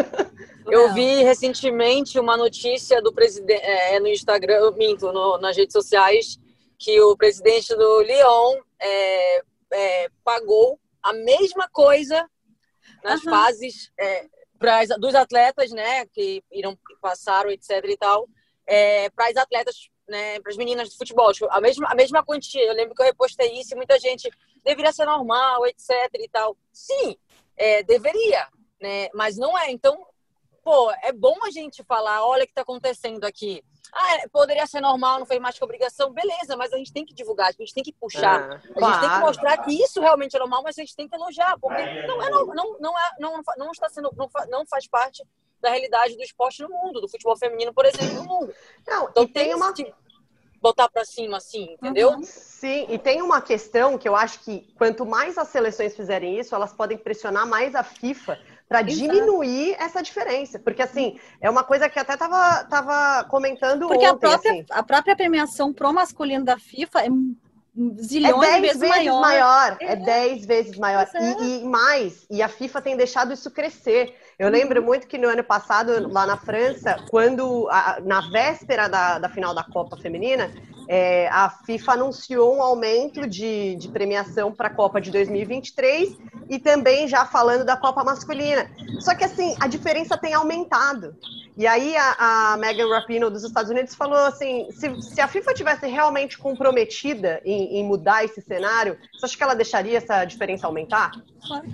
eu 0.69 0.93
vi 0.93 1.23
recentemente 1.23 2.19
uma 2.19 2.35
notícia 2.35 3.01
do 3.01 3.13
presidente 3.13 3.63
é, 3.63 3.99
no 3.99 4.07
Instagram, 4.07 4.71
minto, 4.71 5.11
no, 5.11 5.37
nas 5.37 5.55
redes 5.55 5.73
sociais, 5.73 6.39
que 6.77 6.99
o 7.01 7.15
presidente 7.15 7.73
do 7.75 8.01
Lyon 8.01 8.59
é, 8.79 9.43
é, 9.71 10.09
pagou 10.23 10.79
a 11.05 11.13
mesma 11.13 11.69
coisa 11.69 12.27
nas 13.03 13.23
uhum. 13.23 13.29
fases 13.29 13.91
é, 13.97 14.27
pras, 14.57 14.89
dos 14.99 15.13
atletas, 15.13 15.71
né, 15.71 16.05
que 16.07 16.43
irão 16.51 16.75
passaram, 16.99 17.51
etc 17.51 17.69
e 17.87 17.95
tal, 17.95 18.27
é, 18.65 19.09
para 19.11 19.27
as 19.27 19.37
atletas, 19.37 19.89
né, 20.09 20.39
para 20.39 20.51
as 20.51 20.57
meninas 20.57 20.89
de 20.89 20.97
futebol, 20.97 21.31
tipo, 21.31 21.47
a 21.51 21.61
mesma 21.61 21.87
a 21.91 21.95
mesma 21.95 22.25
quantia. 22.25 22.63
Eu 22.63 22.73
lembro 22.73 22.95
que 22.95 23.01
eu 23.03 23.05
repostei 23.05 23.53
isso 23.59 23.73
e 23.73 23.77
muita 23.77 23.99
gente 23.99 24.29
deveria 24.63 24.91
ser 24.91 25.05
normal, 25.05 25.65
etc 25.67 25.91
e 26.15 26.27
tal. 26.27 26.57
Sim, 26.73 27.15
é, 27.55 27.83
deveria, 27.83 28.47
né? 28.81 29.09
Mas 29.13 29.37
não 29.37 29.55
é. 29.55 29.71
Então, 29.71 30.07
pô, 30.63 30.91
é 31.03 31.11
bom 31.11 31.37
a 31.43 31.51
gente 31.51 31.83
falar, 31.83 32.25
olha 32.25 32.43
o 32.43 32.45
que 32.47 32.51
está 32.51 32.63
acontecendo 32.63 33.23
aqui. 33.25 33.63
Ah, 33.97 34.15
é, 34.17 34.27
poderia 34.27 34.67
ser 34.67 34.81
normal, 34.81 35.19
não 35.19 35.25
foi 35.25 35.39
mais 35.39 35.57
que 35.57 35.63
obrigação, 35.63 36.11
beleza, 36.11 36.57
mas 36.57 36.73
a 36.73 36.77
gente 36.77 36.91
tem 36.91 37.05
que 37.05 37.13
divulgar, 37.13 37.47
a 37.47 37.51
gente 37.51 37.73
tem 37.73 37.81
que 37.81 37.93
puxar, 37.93 38.51
é, 38.51 38.55
a 38.55 38.73
claro. 38.73 38.93
gente 38.93 39.01
tem 39.01 39.09
que 39.09 39.25
mostrar 39.25 39.57
que 39.59 39.71
isso 39.71 40.01
realmente 40.01 40.35
é 40.35 40.39
normal, 40.39 40.63
mas 40.63 40.77
a 40.77 40.81
gente 40.81 40.93
tem 40.93 41.07
que 41.07 41.15
elogiar, 41.15 41.57
porque 41.57 41.81
não, 42.05 42.21
é, 42.21 42.29
não, 42.29 42.45
não, 42.47 42.77
não, 42.77 42.99
é, 42.99 43.11
não, 43.19 43.41
não 43.57 43.71
está 43.71 43.87
sendo, 43.87 44.11
não, 44.17 44.29
não 44.49 44.65
faz 44.65 44.85
parte 44.85 45.25
da 45.61 45.69
realidade 45.69 46.17
do 46.17 46.23
esporte 46.23 46.61
no 46.61 46.67
mundo, 46.67 46.99
do 46.99 47.07
futebol 47.07 47.37
feminino, 47.37 47.73
por 47.73 47.85
exemplo, 47.85 48.15
no 48.15 48.25
mundo. 48.25 48.53
Não, 48.85 49.09
então 49.09 49.25
tem, 49.25 49.45
tem 49.45 49.55
uma 49.55 49.73
botar 50.61 50.89
para 50.89 51.05
cima 51.05 51.37
assim, 51.37 51.73
entendeu? 51.73 52.09
Uhum. 52.09 52.23
Sim, 52.23 52.87
e 52.89 52.97
tem 52.97 53.21
uma 53.21 53.39
questão 53.39 53.99
que 53.99 54.09
eu 54.09 54.15
acho 54.15 54.39
que 54.39 54.73
quanto 54.75 55.05
mais 55.05 55.37
as 55.37 55.49
seleções 55.49 55.95
fizerem 55.95 56.39
isso, 56.39 56.55
elas 56.55 56.73
podem 56.73 56.97
pressionar 56.97 57.45
mais 57.45 57.75
a 57.75 57.83
FIFA 57.83 58.39
para 58.67 58.81
diminuir 58.81 59.75
essa 59.79 60.01
diferença. 60.01 60.59
Porque, 60.59 60.81
assim, 60.81 61.19
é 61.39 61.49
uma 61.49 61.63
coisa 61.63 61.87
que 61.87 61.99
até 61.99 62.17
tava, 62.17 62.63
tava 62.65 63.23
comentando 63.25 63.87
Porque 63.87 64.07
ontem. 64.07 64.19
Porque 64.19 64.25
a, 64.25 64.29
própria, 64.29 64.51
assim. 64.51 64.65
a 64.69 64.83
própria 64.83 65.15
premiação 65.15 65.73
pro 65.73 65.93
masculino 65.93 66.43
da 66.43 66.57
FIFA 66.57 67.05
é 67.05 67.09
zilhões 67.99 68.49
é 68.49 68.61
vezes, 68.61 68.79
vezes 68.79 68.95
maior. 68.95 69.21
maior. 69.21 69.77
É 69.81 69.95
10 69.95 70.43
é 70.43 70.47
vezes 70.47 70.77
maior. 70.77 71.07
É. 71.13 71.43
E, 71.43 71.61
e, 71.61 71.65
mais, 71.65 72.25
e 72.29 72.41
a 72.41 72.47
FIFA 72.47 72.81
tem 72.81 72.97
deixado 72.97 73.33
isso 73.33 73.51
crescer. 73.51 74.15
Eu 74.39 74.49
lembro 74.49 74.79
uhum. 74.79 74.85
muito 74.85 75.07
que 75.07 75.17
no 75.17 75.27
ano 75.27 75.43
passado, 75.43 76.11
lá 76.11 76.25
na 76.25 76.37
França, 76.37 76.97
quando 77.09 77.67
a, 77.69 77.99
na 78.03 78.21
véspera 78.29 78.87
da, 78.87 79.19
da 79.19 79.29
final 79.29 79.53
da 79.53 79.63
Copa 79.63 79.97
Feminina, 79.97 80.51
é, 80.87 81.27
a 81.29 81.49
FIFA 81.49 81.93
anunciou 81.93 82.55
um 82.55 82.61
aumento 82.61 83.27
de, 83.27 83.75
de 83.75 83.87
premiação 83.87 84.51
para 84.51 84.67
a 84.67 84.73
Copa 84.73 85.01
de 85.01 85.11
2023 85.11 86.17
e 86.49 86.59
também 86.59 87.07
já 87.07 87.25
falando 87.25 87.65
da 87.65 87.75
Copa 87.75 88.03
Masculina. 88.03 88.69
Só 88.99 89.15
que 89.15 89.23
assim, 89.23 89.55
a 89.59 89.67
diferença 89.67 90.17
tem 90.17 90.33
aumentado. 90.33 91.15
E 91.57 91.65
aí 91.65 91.95
a, 91.95 92.53
a 92.53 92.57
Megan 92.57 92.89
Rapinoe 92.89 93.31
dos 93.31 93.43
Estados 93.43 93.71
Unidos 93.71 93.95
falou 93.95 94.17
assim, 94.17 94.67
se, 94.71 95.01
se 95.01 95.21
a 95.21 95.27
FIFA 95.27 95.53
tivesse 95.53 95.87
realmente 95.87 96.37
comprometida 96.37 97.41
em, 97.45 97.77
em, 97.77 97.83
mudar 97.83 98.25
esse 98.25 98.41
cenário, 98.41 98.97
você 99.13 99.25
acha 99.25 99.37
que 99.37 99.43
ela 99.43 99.55
deixaria 99.55 99.97
essa 99.97 100.25
diferença 100.25 100.67
aumentar? 100.67 101.11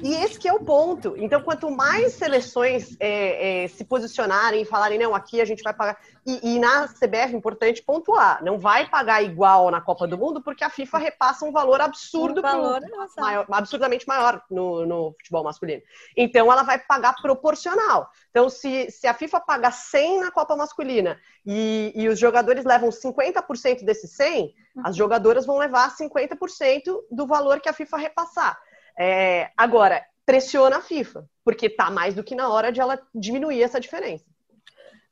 E 0.04 0.14
esse 0.14 0.38
que 0.38 0.48
é 0.48 0.54
o 0.54 0.60
ponto. 0.60 1.16
Então, 1.18 1.42
quanto 1.42 1.72
mais 1.72 2.14
seleções 2.14 2.96
é, 3.00 3.64
é, 3.64 3.68
se 3.70 3.84
posicionarem 3.84 4.62
e 4.62 4.66
falarem, 4.66 5.00
não, 5.00 5.16
aqui 5.16 5.42
a 5.42 5.46
gente 5.46 5.64
vai 5.64 5.74
pagar... 5.74 5.98
E, 6.26 6.56
e 6.56 6.60
na 6.60 6.88
CBF, 6.88 7.36
importante 7.36 7.82
pontuar, 7.82 8.44
não 8.44 8.60
vai 8.60 8.88
pagar 8.88 9.24
igual 9.24 9.72
na 9.72 9.82
Copa 9.82 10.08
do 10.08 10.18
Mundo 10.18 10.42
porque 10.42 10.64
a 10.64 10.70
FIFA 10.70 11.00
repassa 11.00 11.46
um 11.46 11.52
valor 11.52 11.82
absurdo, 11.82 12.40
um 12.40 12.42
valor 12.44 12.80
pro, 12.80 13.24
maior, 13.24 13.46
absurdamente 13.50 14.08
maior 14.08 14.44
no, 14.50 14.86
no, 14.86 15.14
futebol 15.14 15.44
masculino. 15.44 15.82
Então 16.16 16.52
ela 16.52 16.62
vai 16.62 16.78
pagar 16.78 17.16
proporcional. 17.20 18.08
Então, 18.30 18.50
se, 18.50 18.92
se 18.92 19.08
a 19.08 19.16
FIFA 19.16 19.40
paga 19.40 19.72
100 19.72 20.20
na 20.20 20.32
Copa 20.32 20.56
masculina 20.56 21.20
e, 21.44 21.92
e 21.96 22.08
os 22.08 22.20
jogadores 22.20 22.66
levam 22.66 22.90
50% 22.90 23.84
desse 23.84 24.08
100, 24.08 24.54
as 24.84 24.96
jogadoras 24.96 25.46
vão 25.46 25.58
levar 25.58 25.96
50% 25.96 26.84
do 27.10 27.26
valor 27.26 27.60
que 27.60 27.70
a 27.70 27.74
FIFA 27.74 27.98
repassar. 27.98 28.60
É, 28.98 29.50
agora, 29.58 30.06
pressiona 30.26 30.78
a 30.78 30.82
FIFA, 30.82 31.28
porque 31.44 31.66
está 31.66 31.90
mais 31.90 32.14
do 32.14 32.24
que 32.24 32.36
na 32.36 32.50
hora 32.50 32.72
de 32.72 32.80
ela 32.80 33.02
diminuir 33.14 33.64
essa 33.64 33.80
diferença. 33.80 34.31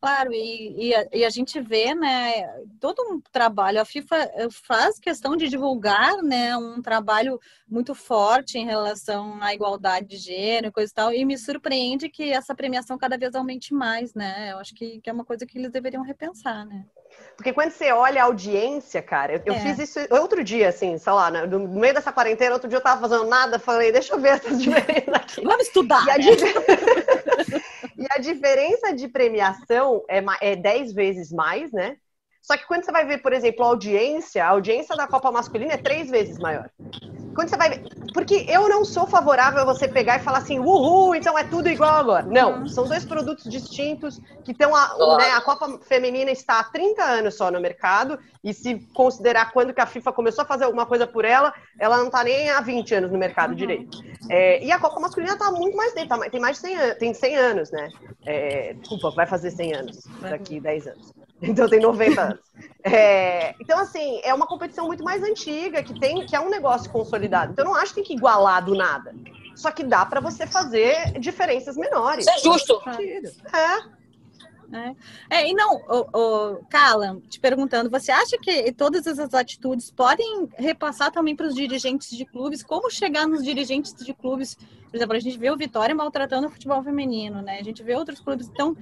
Claro, 0.02 0.32
e, 0.32 0.88
e, 0.88 0.96
a, 0.96 1.08
e, 1.12 1.26
a, 1.26 1.30
gente 1.30 1.60
vê, 1.60 1.94
né, 1.94 2.48
todo 2.80 3.02
um 3.12 3.20
trabalho, 3.34 3.82
a 3.82 3.86
FIFA 3.86 4.16
eh, 4.16 4.48
faz 4.50 4.98
questão 4.98 5.36
de 5.36 5.50
divulgar, 5.50 6.24
né, 6.24 6.56
um 6.56 6.82
trabalho 6.82 7.38
muito 7.68 7.94
forte 7.94 8.58
em 8.58 8.66
relação 8.66 9.38
à 9.44 9.54
igualdade 9.54 10.08
de 10.08 10.16
gênero 10.16 10.68
e 10.68 10.72
coisa 10.72 10.90
e 10.90 10.96
tal, 10.96 11.14
e 11.14 11.26
me 11.26 11.38
surpreende 11.38 12.08
que 12.08 12.32
essa 12.32 12.56
premiação 12.56 12.98
cada 12.98 13.18
vez 13.18 13.36
aumente 13.36 13.74
mais, 13.74 14.14
né, 14.14 14.54
eu 14.54 14.60
acho 14.60 14.74
que, 14.74 15.02
que 15.02 15.10
é 15.10 15.14
uma 15.14 15.26
coisa 15.26 15.46
que 15.46 15.58
eles 15.58 15.70
deveriam 15.70 16.02
repensar, 16.02 16.66
né. 16.66 16.86
Porque 17.36 17.52
quando 17.52 17.72
você 17.72 17.92
olha 17.92 18.22
a 18.22 18.26
audiência, 18.26 19.02
cara, 19.02 19.34
eu, 19.34 19.42
eu 19.46 19.54
é. 19.54 19.60
fiz 19.60 19.80
isso 19.80 20.00
outro 20.12 20.44
dia, 20.44 20.70
assim, 20.70 20.98
sei 20.98 21.12
lá, 21.14 21.30
no, 21.30 21.68
meio 21.68 21.94
dessa 21.94 22.12
quarentena, 22.12 22.54
outro 22.54 22.70
dia 22.70 22.78
eu 22.78 22.84
tava 22.84 23.02
fazendo 23.02 23.28
nada, 23.30 23.58
falei, 23.58 23.92
deixa 23.92 24.14
eu 24.14 24.20
ver 24.20 24.30
essas 24.30 24.60
diferenças 24.62 25.14
aqui. 25.14 25.42
Vamos 25.42 25.68
estudar! 25.68 26.06
E 26.06 26.12
a, 26.12 26.18
né? 26.18 26.99
E 28.00 28.06
a 28.10 28.18
diferença 28.18 28.94
de 28.94 29.10
premiação 29.10 30.04
é, 30.10 30.24
é 30.42 30.56
10 30.56 30.94
vezes 30.94 31.34
mais, 31.34 31.70
né? 31.74 31.98
Só 32.42 32.56
que 32.56 32.66
quando 32.66 32.86
você 32.86 32.92
vai 32.92 33.06
ver, 33.06 33.22
por 33.22 33.34
exemplo, 33.34 33.64
a 33.66 33.68
audiência, 33.68 34.44
a 34.44 34.48
audiência 34.48 34.96
da 34.96 35.06
Copa 35.06 35.30
Masculina 35.32 35.74
é 35.74 35.78
três 35.78 36.10
vezes 36.10 36.40
maior. 36.40 36.70
Quando 37.34 37.50
você 37.50 37.58
vai 37.58 37.70
ver. 37.70 37.84
Porque 38.14 38.46
eu 38.48 38.68
não 38.68 38.84
sou 38.84 39.06
favorável 39.06 39.62
a 39.62 39.66
você 39.66 39.88
pegar 39.88 40.18
e 40.18 40.24
falar 40.24 40.40
assim, 40.40 40.60
uhul, 40.60 41.16
então 41.16 41.38
é 41.38 41.44
tudo 41.44 41.70
igual 41.70 41.96
agora. 41.96 42.26
Não, 42.26 42.68
são 42.68 42.88
dois 42.88 43.06
produtos 43.06 43.46
distintos 43.46 44.20
que 44.44 44.52
estão. 44.52 44.76
A, 44.76 45.18
né, 45.18 45.32
a 45.32 45.42
Copa 45.42 45.80
Feminina 45.84 46.32
está 46.32 46.60
há 46.60 46.64
30 46.64 47.04
anos 47.04 47.36
só 47.36 47.52
no 47.52 47.60
mercado, 47.60 48.20
e 48.44 48.54
se 48.54 48.80
considerar 48.94 49.52
quando 49.52 49.74
que 49.74 49.82
a 49.82 49.86
FIFA 49.86 50.12
começou 50.12 50.44
a 50.44 50.48
fazer 50.48 50.66
alguma 50.66 50.86
coisa 50.86 51.06
por 51.06 51.26
ela, 51.26 51.54
ela 51.80 51.98
não 51.98 52.08
está 52.08 52.24
nem 52.24 52.50
há 52.50 52.62
20 52.62 52.96
anos 52.96 53.12
no 53.12 53.18
mercado 53.18 53.52
uhum. 53.52 53.56
direito. 53.56 53.98
É, 54.30 54.64
e 54.64 54.72
a 54.72 54.80
Copa 54.80 55.00
Masculina 55.00 55.34
está 55.34 55.52
muito 55.52 55.76
mais 55.76 55.94
tempo, 55.94 56.08
tá, 56.08 56.30
tem 56.30 56.40
mais 56.40 56.58
de 56.58 56.62
100 56.64 56.76
anos, 56.78 56.98
tem 56.98 57.14
100 57.14 57.36
anos, 57.36 57.72
né? 57.72 57.90
É, 58.26 58.74
desculpa, 58.74 59.12
vai 59.12 59.28
fazer 59.28 59.52
100 59.52 59.74
anos 59.76 60.04
daqui 60.22 60.60
10 60.60 60.88
anos. 60.88 61.14
Então 61.42 61.70
tem 61.70 61.80
90 61.80 62.22
anos. 62.22 62.40
É, 62.84 63.56
então, 63.60 63.80
assim, 63.80 64.20
é 64.24 64.34
uma 64.34 64.48
competição 64.48 64.88
muito 64.88 65.04
mais 65.04 65.24
antiga, 65.24 65.84
que 65.84 65.98
tem, 66.00 66.26
que 66.26 66.36
é 66.36 66.40
um 66.40 66.50
negócio 66.50 66.90
consolidado. 66.92 67.52
Então, 67.52 67.66
eu 67.66 67.72
não 67.72 67.76
acho 67.76 67.94
que 67.94 67.96
tem 67.96 68.04
que 68.04 68.14
igualar 68.14 68.64
do 68.64 68.76
nada. 68.76 69.14
Só 69.56 69.72
que 69.72 69.84
dá 69.84 70.06
para 70.06 70.22
você 70.22 70.48
fazer 70.48 71.20
diferenças 71.20 71.76
menores. 71.76 72.26
Isso 72.26 72.36
é 72.36 72.40
justo. 72.40 72.82
É. 73.54 74.00
É. 74.72 74.96
é, 75.32 75.50
e 75.50 75.54
não, 75.54 75.78
o, 75.78 76.18
o 76.18 76.66
Cala, 76.70 77.20
te 77.28 77.40
perguntando, 77.40 77.90
você 77.90 78.12
acha 78.12 78.38
que 78.38 78.72
todas 78.72 79.08
essas 79.08 79.34
atitudes 79.34 79.90
podem 79.90 80.48
repassar 80.56 81.12
também 81.12 81.36
para 81.36 81.48
os 81.48 81.56
dirigentes 81.56 82.16
de 82.16 82.24
clubes? 82.24 82.62
Como 82.62 82.90
chegar 82.90 83.28
nos 83.28 83.44
dirigentes 83.44 83.94
de 83.94 84.14
clubes? 84.14 84.56
Por 84.56 84.96
exemplo, 84.96 85.16
a 85.16 85.20
gente 85.20 85.38
vê 85.38 85.50
o 85.50 85.58
Vitória 85.58 85.96
maltratando 85.96 86.48
o 86.48 86.52
futebol 86.52 86.84
feminino, 86.84 87.42
né? 87.42 87.60
A 87.60 87.64
gente 87.64 87.82
vê 87.82 87.96
outros 87.96 88.20
clubes. 88.20 88.48
Então, 88.48 88.78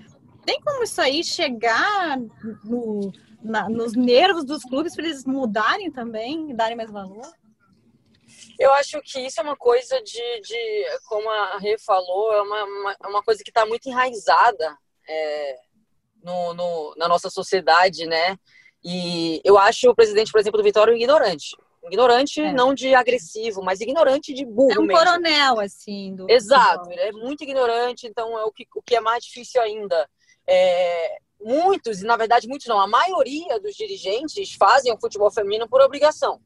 tem 0.48 0.62
como 0.62 0.82
isso 0.82 1.02
aí 1.02 1.26
chegar 1.26 2.18
no, 2.64 3.12
na, 3.44 3.68
nos 3.68 3.92
nervos 3.94 4.46
dos 4.46 4.64
clubes 4.64 4.96
para 4.96 5.04
eles 5.04 5.26
mudarem 5.26 5.92
também 5.92 6.50
e 6.50 6.54
darem 6.54 6.78
mais 6.78 6.90
valor? 6.90 7.30
Eu 8.58 8.72
acho 8.76 9.02
que 9.02 9.20
isso 9.20 9.42
é 9.42 9.44
uma 9.44 9.58
coisa 9.58 10.02
de, 10.02 10.42
de 10.42 10.86
como 11.10 11.30
a 11.30 11.58
Rê 11.58 11.78
falou, 11.78 12.32
é 12.32 12.42
uma, 12.42 12.64
uma, 12.64 12.96
é 13.04 13.08
uma 13.08 13.22
coisa 13.22 13.44
que 13.44 13.50
está 13.50 13.66
muito 13.66 13.90
enraizada 13.90 14.78
é, 15.06 15.58
no, 16.24 16.54
no, 16.54 16.96
na 16.96 17.10
nossa 17.10 17.30
sociedade, 17.30 18.06
né? 18.06 18.40
E 18.82 19.42
eu 19.44 19.58
acho 19.58 19.90
o 19.90 19.96
presidente, 19.96 20.32
por 20.32 20.40
exemplo, 20.40 20.58
do 20.58 20.64
Vitória 20.64 20.94
um 20.94 20.98
ignorante. 20.98 21.58
Ignorante 21.84 22.40
é. 22.40 22.54
não 22.54 22.74
de 22.74 22.96
agressivo, 22.96 23.62
mas 23.62 23.82
ignorante 23.82 24.34
de 24.34 24.46
burro 24.46 24.72
É 24.72 24.80
um 24.80 24.86
mesmo. 24.86 24.98
coronel, 24.98 25.60
assim. 25.60 26.16
Do 26.16 26.30
Exato, 26.30 26.90
ele 26.90 27.02
é 27.02 27.12
muito 27.12 27.44
ignorante, 27.44 28.08
então 28.08 28.40
é 28.40 28.46
o 28.46 28.52
que, 28.52 28.66
o 28.74 28.82
que 28.82 28.96
é 28.96 29.02
mais 29.02 29.26
difícil 29.26 29.62
ainda 29.62 30.08
é, 30.48 31.18
muitos, 31.40 32.02
e 32.02 32.06
na 32.06 32.16
verdade 32.18 32.48
muitos 32.48 32.68
não, 32.68 32.80
a 32.80 32.88
maioria 32.88 33.60
dos 33.60 33.76
dirigentes 33.76 34.54
fazem 34.54 34.94
o 34.94 35.00
futebol 35.00 35.32
feminino 35.32 35.68
por 35.68 35.82
obrigação. 35.82 36.42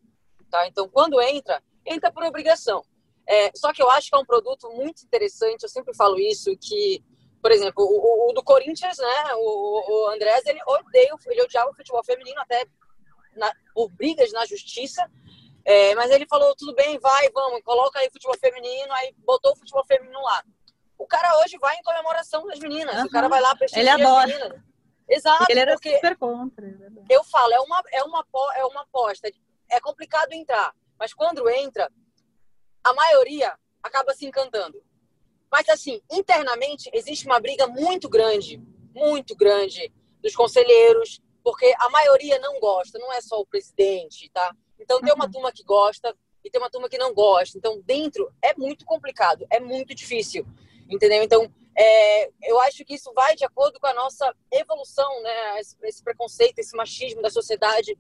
Tá? 0.50 0.68
Então, 0.68 0.90
quando 0.90 1.22
entra, 1.22 1.64
entra 1.86 2.12
por 2.12 2.24
obrigação. 2.24 2.84
É, 3.28 3.52
só 3.56 3.72
que 3.72 3.82
eu 3.82 3.90
acho 3.90 4.10
que 4.10 4.16
é 4.16 4.20
um 4.20 4.26
produto 4.26 4.70
muito 4.72 5.04
interessante, 5.04 5.64
eu 5.64 5.70
sempre 5.70 5.96
falo 5.96 6.20
isso, 6.20 6.52
que, 6.58 7.02
por 7.42 7.52
exemplo, 7.52 7.84
o, 7.84 8.30
o 8.30 8.34
do 8.34 8.44
Corinthians, 8.44 8.98
né, 8.98 9.34
o, 9.36 10.06
o 10.06 10.08
Andrés, 10.10 10.46
ele 10.46 10.60
odeia, 10.68 11.16
ele 11.28 11.44
odiava 11.44 11.70
o 11.70 11.76
futebol 11.76 12.04
feminino 12.04 12.42
até 12.42 12.66
na, 13.36 13.50
por 13.74 13.90
brigas 13.92 14.34
na 14.34 14.46
justiça, 14.46 15.10
é, 15.64 15.96
mas 15.96 16.12
ele 16.12 16.26
falou, 16.26 16.56
tudo 16.56 16.74
bem, 16.74 17.00
vai, 17.00 17.30
vamos, 17.30 17.62
coloca 17.64 18.00
aí 18.00 18.10
futebol 18.12 18.38
feminino, 18.38 18.92
aí 18.94 19.14
botou 19.20 19.54
o 19.54 19.56
futebol 19.56 19.86
feminino 19.86 20.20
lá. 20.22 20.44
O 21.02 21.08
cara 21.08 21.36
hoje 21.40 21.58
vai 21.58 21.76
em 21.78 21.82
comemoração 21.82 22.46
das 22.46 22.60
meninas. 22.60 22.96
Uhum. 22.96 23.06
O 23.06 23.10
cara 23.10 23.28
vai 23.28 23.42
lá 23.42 23.56
prestigiar 23.56 23.96
Ele 23.96 24.04
adora. 24.04 24.32
as 24.32 24.40
meninas. 24.40 24.62
Exato. 25.10 25.46
Ele 25.50 25.60
era 25.60 25.76
super 25.76 26.16
contra. 26.16 26.68
É 26.68 27.16
eu 27.16 27.24
falo, 27.24 27.52
é 27.54 27.60
uma, 27.60 27.84
é, 27.92 28.04
uma, 28.04 28.26
é 28.56 28.66
uma 28.66 28.82
aposta. 28.82 29.28
É 29.68 29.80
complicado 29.80 30.32
entrar. 30.32 30.76
Mas 31.00 31.12
quando 31.12 31.50
entra, 31.50 31.92
a 32.84 32.94
maioria 32.94 33.58
acaba 33.82 34.14
se 34.14 34.28
encantando. 34.28 34.80
Mas, 35.52 35.68
assim, 35.70 36.00
internamente, 36.12 36.88
existe 36.94 37.26
uma 37.26 37.40
briga 37.40 37.66
muito 37.66 38.08
grande, 38.08 38.62
muito 38.94 39.36
grande 39.36 39.92
dos 40.22 40.36
conselheiros, 40.36 41.20
porque 41.44 41.74
a 41.80 41.90
maioria 41.90 42.38
não 42.38 42.60
gosta, 42.60 43.00
não 43.00 43.12
é 43.12 43.22
só 43.22 43.40
o 43.40 43.46
presidente, 43.46 44.30
tá? 44.30 44.56
Então, 44.80 45.02
tem 45.02 45.12
uma 45.12 45.26
uhum. 45.26 45.32
turma 45.32 45.52
que 45.52 45.64
gosta 45.64 46.16
e 46.44 46.50
tem 46.52 46.62
uma 46.62 46.70
turma 46.70 46.88
que 46.88 47.00
não 47.00 47.12
gosta. 47.12 47.58
Então, 47.58 47.82
dentro 47.82 48.32
é 48.40 48.54
muito 48.56 48.86
complicado, 48.86 49.48
é 49.50 49.60
muito 49.60 49.96
difícil 49.96 50.46
entendeu? 50.92 51.24
Então, 51.24 51.50
é, 51.76 52.30
eu 52.44 52.60
acho 52.62 52.84
que 52.84 52.94
isso 52.96 53.12
vai 53.14 53.36
de 53.36 53.46
acordo 53.46 53.80
com 53.80 53.88
a 53.88 53.94
nossa 53.94 54.34
evolução, 54.52 55.22
né? 55.22 55.60
Esse, 55.60 55.76
esse, 55.84 56.04
preconceito, 56.04 56.60
esse 56.60 56.76
machismo 56.76 57.22
da 57.22 57.30
sociedade 57.30 57.98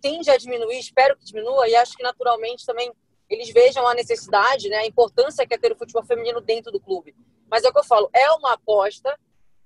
tende 0.00 0.30
a 0.30 0.36
diminuir, 0.36 0.78
espero 0.78 1.16
que 1.16 1.24
diminua, 1.24 1.68
e 1.68 1.74
acho 1.74 1.96
que 1.96 2.02
naturalmente 2.02 2.66
também 2.66 2.92
eles 3.28 3.50
vejam 3.50 3.86
a 3.86 3.94
necessidade, 3.94 4.68
né? 4.68 4.78
A 4.78 4.86
importância 4.86 5.46
que 5.46 5.54
é 5.54 5.58
ter 5.58 5.72
o 5.72 5.76
futebol 5.76 6.04
feminino 6.04 6.40
dentro 6.40 6.70
do 6.70 6.80
clube. 6.80 7.14
Mas 7.50 7.64
é 7.64 7.68
o 7.68 7.72
que 7.72 7.78
eu 7.78 7.84
falo, 7.84 8.10
é 8.12 8.30
uma 8.32 8.52
aposta, 8.52 9.18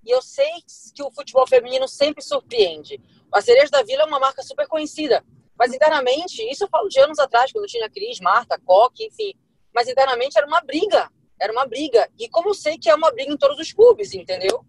e 0.05 0.11
eu 0.11 0.23
sei 0.23 0.63
que 0.95 1.03
o 1.03 1.11
futebol 1.11 1.47
feminino 1.47 1.89
sempre 1.89 2.23
surpreende. 2.23 3.01
A 3.33 3.43
Cereja 3.43 3.71
da 3.71 3.83
Vila 3.83 4.03
é 4.03 4.07
uma 4.07 4.21
marca 4.21 4.43
super 4.43 4.67
conhecida, 4.69 5.25
mas 5.59 5.75
internamente, 5.75 6.43
isso 6.49 6.65
eu 6.65 6.69
falo 6.69 6.89
de 6.89 7.01
anos 7.01 7.19
atrás, 7.19 7.51
quando 7.51 7.67
tinha 7.67 7.91
Cris, 7.91 8.21
Marta, 8.21 8.61
Coque, 8.65 9.07
enfim, 9.07 9.35
mas 9.75 9.89
internamente 9.89 10.39
era 10.39 10.47
uma 10.47 10.61
briga 10.61 11.11
era 11.41 11.53
uma 11.53 11.67
briga. 11.67 12.09
E 12.19 12.29
como 12.29 12.51
eu 12.51 12.55
sei 12.55 12.79
que 12.79 12.91
é 12.91 12.95
uma 12.95 13.11
briga 13.11 13.33
em 13.33 13.37
todos 13.37 13.59
os 13.59 13.73
clubes, 13.73 14.15
entendeu? 14.15 14.65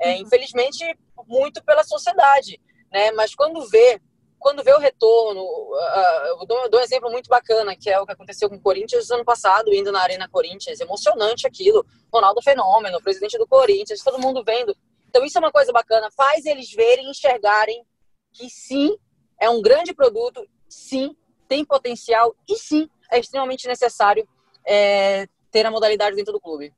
É, 0.00 0.14
uhum. 0.14 0.22
infelizmente, 0.22 0.84
muito 1.26 1.62
pela 1.64 1.84
sociedade, 1.84 2.60
né? 2.92 3.10
Mas 3.12 3.34
quando 3.34 3.66
vê, 3.68 4.00
quando 4.38 4.62
vê 4.62 4.72
o 4.72 4.78
retorno, 4.78 5.40
uh, 5.40 6.40
eu, 6.40 6.46
dou, 6.46 6.58
eu 6.64 6.70
dou 6.70 6.80
um 6.80 6.82
exemplo 6.82 7.10
muito 7.10 7.28
bacana, 7.28 7.76
que 7.76 7.88
é 7.88 7.98
o 7.98 8.06
que 8.06 8.12
aconteceu 8.12 8.48
com 8.48 8.56
o 8.56 8.60
Corinthians 8.60 9.10
ano 9.10 9.24
passado, 9.24 9.72
indo 9.72 9.90
na 9.90 10.00
Arena 10.00 10.28
Corinthians, 10.28 10.80
emocionante 10.80 11.46
aquilo. 11.46 11.84
Ronaldo 12.12 12.42
Fenômeno, 12.42 13.02
presidente 13.02 13.38
do 13.38 13.46
Corinthians, 13.46 14.02
todo 14.02 14.20
mundo 14.20 14.44
vendo. 14.44 14.76
Então 15.08 15.24
isso 15.24 15.38
é 15.38 15.40
uma 15.40 15.52
coisa 15.52 15.72
bacana, 15.72 16.10
faz 16.16 16.44
eles 16.44 16.70
verem, 16.72 17.08
enxergarem 17.08 17.84
que 18.32 18.50
sim, 18.50 18.96
é 19.40 19.48
um 19.48 19.62
grande 19.62 19.94
produto, 19.94 20.44
sim, 20.68 21.16
tem 21.48 21.64
potencial 21.64 22.34
e 22.48 22.56
sim, 22.56 22.88
é 23.12 23.20
extremamente 23.20 23.68
necessário 23.68 24.28
é, 24.66 25.28
ter 25.54 25.64
a 25.64 25.70
modalidade 25.70 26.16
dentro 26.16 26.32
do 26.32 26.40
clube. 26.40 26.74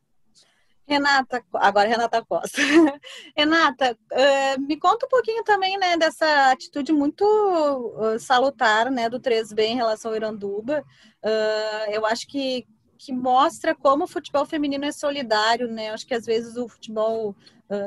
Renata, 0.87 1.43
agora 1.55 1.89
Renata 1.89 2.23
Costa. 2.23 2.61
Renata, 3.35 3.99
uh, 4.13 4.61
me 4.61 4.77
conta 4.79 5.07
um 5.07 5.09
pouquinho 5.09 5.43
também, 5.43 5.79
né, 5.79 5.97
dessa 5.97 6.53
atitude 6.53 6.93
muito 6.93 7.25
uh, 7.25 8.19
salutar, 8.21 8.91
né, 8.91 9.09
do 9.09 9.19
3B 9.19 9.61
em 9.61 9.77
relação 9.77 10.11
ao 10.11 10.17
Iranduba. 10.17 10.85
Uh, 11.25 11.91
eu 11.91 12.05
acho 12.05 12.29
que, 12.29 12.67
que 12.99 13.15
mostra 13.15 13.75
como 13.75 14.05
o 14.05 14.09
futebol 14.09 14.45
feminino 14.45 14.85
é 14.85 14.93
solidário, 14.93 15.69
né? 15.69 15.91
Acho 15.91 16.07
que 16.07 16.15
às 16.15 16.27
vezes 16.27 16.57
o 16.57 16.69
futebol 16.69 17.35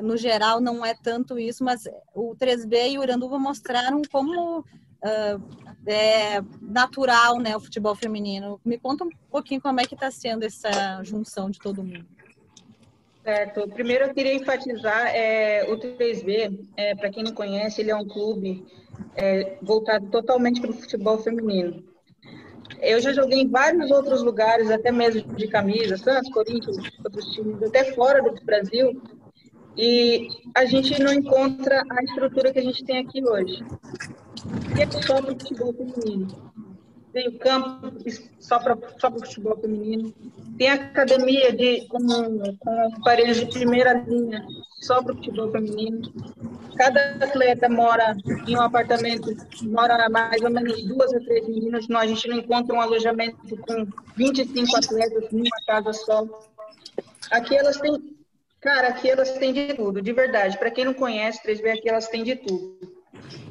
no 0.03 0.17
geral 0.17 0.59
não 0.59 0.85
é 0.85 0.93
tanto 0.93 1.39
isso, 1.39 1.63
mas 1.63 1.87
o 2.13 2.35
3B 2.35 2.91
e 2.91 2.99
o 2.99 3.03
Iranduba 3.03 3.39
mostraram 3.39 4.01
como 4.11 4.65
é, 5.01 6.41
natural, 6.61 7.39
né, 7.39 7.55
o 7.55 7.59
futebol 7.59 7.95
feminino. 7.95 8.59
Me 8.63 8.77
conta 8.77 9.03
um 9.03 9.09
pouquinho 9.29 9.61
como 9.61 9.79
é 9.79 9.85
que 9.85 9.95
está 9.95 10.11
sendo 10.11 10.43
essa 10.43 11.01
junção 11.03 11.49
de 11.49 11.59
todo 11.59 11.83
mundo. 11.83 12.05
Certo. 13.23 13.67
Primeiro 13.69 14.05
eu 14.05 14.13
queria 14.13 14.33
enfatizar 14.33 15.07
é, 15.07 15.63
o 15.71 15.77
3B, 15.77 16.67
é, 16.75 16.95
para 16.95 17.09
quem 17.09 17.23
não 17.23 17.33
conhece, 17.33 17.81
ele 17.81 17.91
é 17.91 17.95
um 17.95 18.07
clube 18.07 18.65
é, 19.15 19.57
voltado 19.61 20.07
totalmente 20.07 20.61
para 20.61 20.71
o 20.71 20.73
futebol 20.73 21.17
feminino. 21.17 21.83
Eu 22.81 22.99
já 23.01 23.11
joguei 23.11 23.41
em 23.41 23.49
vários 23.49 23.91
outros 23.91 24.23
lugares, 24.23 24.71
até 24.71 24.91
mesmo 24.91 25.33
de 25.35 25.47
camisa, 25.47 25.97
Santos, 25.97 26.31
Corinthians, 26.31 26.77
outros 27.03 27.25
times, 27.33 27.61
até 27.61 27.93
fora 27.93 28.21
do 28.21 28.33
Brasil, 28.45 29.01
e 29.75 30.27
a 30.55 30.65
gente 30.65 31.01
não 31.01 31.13
encontra 31.13 31.83
a 31.89 32.03
estrutura 32.03 32.51
que 32.51 32.59
a 32.59 32.63
gente 32.63 32.83
tem 32.83 32.99
aqui 32.99 33.23
hoje. 33.23 33.63
E 34.77 34.81
é 34.81 35.01
só 35.01 35.19
o 35.19 35.23
futebol 35.23 35.73
feminino. 35.73 36.27
Tem 37.11 37.27
o 37.27 37.39
campo 37.39 37.91
só 38.39 38.59
para 38.59 38.77
só 38.99 39.07
o 39.07 39.19
futebol 39.19 39.57
feminino. 39.59 40.13
Tem 40.57 40.69
academia 40.69 41.51
de, 41.51 41.87
com, 41.87 41.97
com 42.59 42.95
aparelhos 42.97 43.37
de 43.37 43.47
primeira 43.47 43.93
linha 43.93 44.45
só 44.81 45.01
para 45.01 45.13
o 45.13 45.17
futebol 45.17 45.51
feminino. 45.51 46.01
Cada 46.77 47.15
atleta 47.25 47.67
mora 47.67 48.15
em 48.47 48.55
um 48.55 48.61
apartamento, 48.61 49.35
mora 49.63 50.07
mais 50.09 50.41
ou 50.41 50.51
menos 50.51 50.83
duas 50.83 51.13
a 51.13 51.19
três 51.19 51.47
meninas. 51.47 51.87
Nós, 51.87 52.03
a 52.03 52.07
gente 52.07 52.27
não 52.27 52.37
encontra 52.37 52.75
um 52.75 52.81
alojamento 52.81 53.37
com 53.57 53.87
25 54.15 54.77
atletas 54.77 55.31
numa 55.31 55.49
casa 55.65 55.93
só. 55.93 56.25
Aqui 57.31 57.57
elas 57.57 57.77
têm, 57.77 58.15
cara, 58.61 58.89
aqui 58.89 59.09
elas 59.09 59.31
têm 59.33 59.51
de 59.51 59.73
tudo, 59.73 60.01
de 60.01 60.13
verdade. 60.13 60.57
Para 60.57 60.71
quem 60.71 60.85
não 60.85 60.93
conhece, 60.93 61.41
3B 61.43 61.77
aqui 61.77 61.89
elas 61.89 62.07
têm 62.07 62.23
de 62.23 62.35
tudo. 62.35 62.88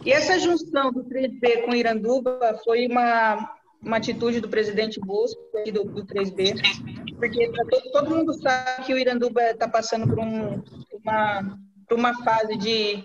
E 0.04 0.12
essa 0.12 0.38
junção 0.38 0.92
do 0.92 1.04
3B 1.04 1.64
com 1.64 1.74
Iranduba 1.74 2.58
foi 2.64 2.86
uma, 2.86 3.56
uma 3.82 3.96
atitude 3.96 4.40
do 4.40 4.48
presidente 4.48 5.00
Bosco, 5.00 5.40
do, 5.72 5.84
do 5.84 6.06
3B, 6.06 6.54
porque 7.16 7.50
todo, 7.52 7.92
todo, 7.92 8.10
mundo 8.10 8.32
sabe 8.34 8.84
que 8.84 8.94
o 8.94 8.98
Iranduba 8.98 9.42
está 9.42 9.68
passando 9.68 10.06
por, 10.06 10.18
um, 10.18 10.62
uma, 11.02 11.58
por 11.88 11.98
uma 11.98 12.14
fase 12.22 12.56
de, 12.56 13.04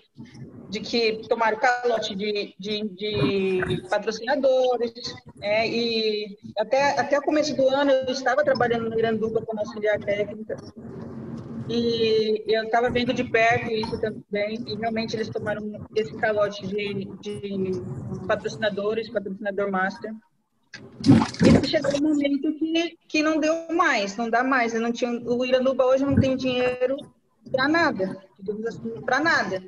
de 0.69 0.79
que 0.79 1.27
tomaram 1.27 1.57
calote 1.57 2.15
de, 2.15 2.55
de, 2.59 2.89
de 2.89 3.83
patrocinadores, 3.89 4.93
é, 5.41 5.67
e 5.67 6.37
até, 6.57 6.99
até 6.99 7.19
o 7.19 7.23
começo 7.23 7.55
do 7.55 7.67
ano 7.69 7.91
eu 7.91 8.13
estava 8.13 8.43
trabalhando 8.43 8.89
no 8.89 8.97
Iranduba 8.97 9.41
como 9.45 9.59
auxiliar 9.59 9.99
técnica, 9.99 10.55
e 11.69 12.43
eu 12.47 12.63
estava 12.63 12.89
vendo 12.89 13.13
de 13.13 13.23
perto 13.23 13.71
isso 13.71 13.97
também, 13.99 14.63
e 14.67 14.75
realmente 14.75 15.15
eles 15.15 15.29
tomaram 15.29 15.87
esse 15.95 16.13
calote 16.17 16.67
de, 16.67 17.05
de 17.21 17.71
patrocinadores, 18.27 19.09
patrocinador 19.09 19.71
master. 19.71 20.13
E 21.45 21.67
chegou 21.67 21.95
um 21.95 22.09
momento 22.09 22.53
que, 22.53 22.97
que 23.07 23.23
não 23.23 23.39
deu 23.39 23.67
mais, 23.71 24.17
não 24.17 24.29
dá 24.29 24.43
mais. 24.43 24.73
Eu 24.73 24.81
não 24.81 24.91
tinha, 24.91 25.11
o 25.11 25.45
Iranduba 25.45 25.85
hoje 25.85 26.05
não 26.05 26.15
tem 26.15 26.35
dinheiro 26.35 26.97
para 27.51 27.67
nada, 27.67 28.23
assim, 28.67 29.01
para 29.05 29.19
nada. 29.19 29.63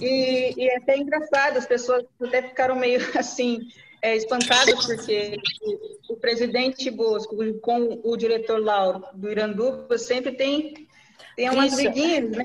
E, 0.00 0.54
e 0.56 0.68
é 0.68 0.76
até 0.78 0.96
engraçado, 0.96 1.56
as 1.56 1.66
pessoas 1.66 2.04
até 2.22 2.42
ficaram 2.42 2.76
meio 2.76 3.00
assim, 3.18 3.58
é, 4.02 4.16
espantadas, 4.16 4.86
porque 4.86 5.36
o, 5.62 6.14
o 6.14 6.16
presidente 6.16 6.90
Bosco 6.90 7.36
com 7.60 8.00
o 8.02 8.16
diretor 8.16 8.62
Lauro 8.62 9.04
do 9.14 9.30
Iranduba 9.30 9.98
sempre 9.98 10.32
tem, 10.32 10.88
tem 11.36 11.50
umas 11.50 11.74
briguinhas, 11.74 12.30
né? 12.30 12.44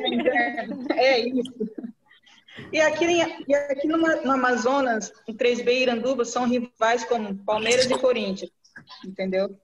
É 0.95 1.19
isso. 1.19 1.53
E 2.71 2.79
aqui, 2.79 3.05
e 3.47 3.55
aqui 3.55 3.87
no, 3.87 3.97
no 3.97 4.31
Amazonas, 4.31 5.11
o 5.27 5.33
3B 5.33 5.67
e 5.67 5.81
Iranduba 5.83 6.23
são 6.25 6.47
rivais 6.47 7.03
como 7.05 7.35
Palmeiras 7.43 7.85
e 7.85 7.97
Corinthians, 7.97 8.51
entendeu? 9.05 9.57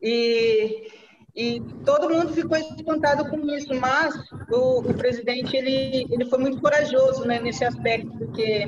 E, 0.00 0.90
e 1.34 1.60
todo 1.84 2.08
mundo 2.08 2.32
ficou 2.32 2.56
espantado 2.56 3.28
com 3.28 3.38
isso, 3.50 3.74
mas 3.74 4.14
o, 4.50 4.80
o 4.80 4.94
presidente 4.94 5.56
ele, 5.56 6.06
ele 6.10 6.24
foi 6.24 6.38
muito 6.38 6.60
corajoso 6.60 7.24
né, 7.24 7.40
nesse 7.40 7.64
aspecto, 7.64 8.10
porque 8.16 8.66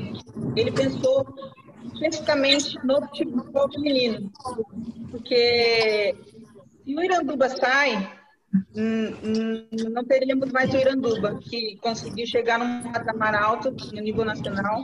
ele 0.56 0.72
pensou 0.72 1.24
especificamente 1.94 2.78
no 2.84 3.00
futebol 3.02 3.70
feminino, 3.72 4.30
porque 5.10 6.14
se 6.84 6.96
o 6.96 7.02
Iranduba 7.02 7.48
sai, 7.48 7.96
hum, 8.74 9.14
hum, 9.24 9.68
não 9.90 10.04
teríamos 10.04 10.50
mais 10.50 10.72
o 10.72 10.76
Iranduba, 10.76 11.38
que 11.38 11.76
conseguiu 11.76 12.26
chegar 12.26 12.58
num 12.58 12.90
patamar 12.92 13.34
alto 13.34 13.70
no 13.92 14.00
nível 14.00 14.24
nacional, 14.24 14.82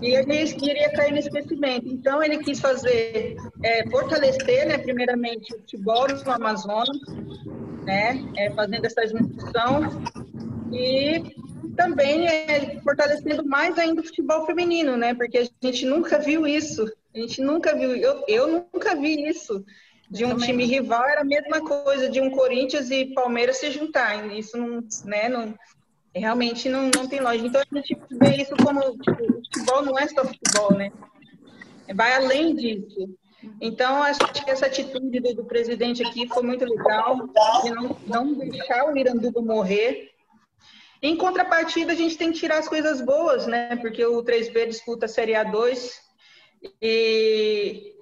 e 0.00 0.14
ele 0.14 0.44
iria 0.44 0.92
cair 0.92 1.12
nesse 1.12 1.30
crescimento. 1.30 1.88
Então, 1.88 2.22
ele 2.22 2.38
quis 2.38 2.60
fazer, 2.60 3.36
é, 3.62 3.88
fortalecer, 3.90 4.66
né, 4.66 4.78
primeiramente, 4.78 5.54
o 5.54 5.58
futebol 5.58 6.06
no 6.08 6.32
Amazonas, 6.32 6.98
né, 7.84 8.24
é, 8.36 8.50
fazendo 8.50 8.84
essa 8.84 9.06
junção, 9.06 10.02
e 10.72 11.34
também 11.78 12.26
é 12.26 12.80
fortalecendo 12.82 13.46
mais 13.46 13.78
ainda 13.78 14.00
o 14.00 14.04
futebol 14.04 14.44
feminino, 14.44 14.96
né? 14.96 15.14
Porque 15.14 15.38
a 15.38 15.48
gente 15.62 15.86
nunca 15.86 16.18
viu 16.18 16.44
isso. 16.44 16.92
A 17.14 17.18
gente 17.18 17.40
nunca 17.40 17.74
viu. 17.76 17.94
Eu, 17.94 18.24
eu 18.26 18.48
nunca 18.48 18.96
vi 18.96 19.28
isso. 19.28 19.64
De 20.10 20.24
um 20.24 20.36
time 20.36 20.64
rival 20.64 21.04
era 21.04 21.20
a 21.20 21.24
mesma 21.24 21.60
coisa 21.60 22.10
de 22.10 22.20
um 22.20 22.30
Corinthians 22.30 22.90
e 22.90 23.14
Palmeiras 23.14 23.58
se 23.58 23.70
juntar. 23.70 24.26
Isso 24.36 24.56
não, 24.56 24.82
né? 25.04 25.28
Não, 25.28 25.54
realmente 26.12 26.68
não, 26.68 26.90
não 26.94 27.06
tem 27.06 27.20
lógica. 27.20 27.46
Então 27.46 27.62
a 27.62 27.76
gente 27.76 27.96
vê 28.10 28.42
isso 28.42 28.56
como 28.56 28.80
tipo, 28.98 29.22
o 29.22 29.42
futebol 29.44 29.82
não 29.84 29.96
é 29.96 30.08
só 30.08 30.24
futebol, 30.24 30.72
né? 30.76 30.90
Vai 31.94 32.12
além 32.12 32.56
disso. 32.56 33.08
Então, 33.60 34.02
acho 34.02 34.18
que 34.18 34.50
essa 34.50 34.66
atitude 34.66 35.20
do, 35.20 35.34
do 35.36 35.44
presidente 35.44 36.02
aqui 36.02 36.26
foi 36.26 36.42
muito 36.42 36.64
legal, 36.64 37.28
de 37.62 37.70
não, 37.70 37.96
não 38.04 38.34
deixar 38.34 38.92
o 38.92 38.96
Iranduba 38.96 39.40
morrer, 39.40 40.10
em 41.00 41.16
contrapartida, 41.16 41.92
a 41.92 41.96
gente 41.96 42.16
tem 42.16 42.32
que 42.32 42.38
tirar 42.38 42.58
as 42.58 42.68
coisas 42.68 43.00
boas, 43.00 43.46
né? 43.46 43.76
Porque 43.76 44.04
o 44.04 44.22
3B 44.22 44.68
disputa 44.68 45.06
a 45.06 45.08
Série 45.08 45.32
A2 45.32 45.92
e, 46.82 47.94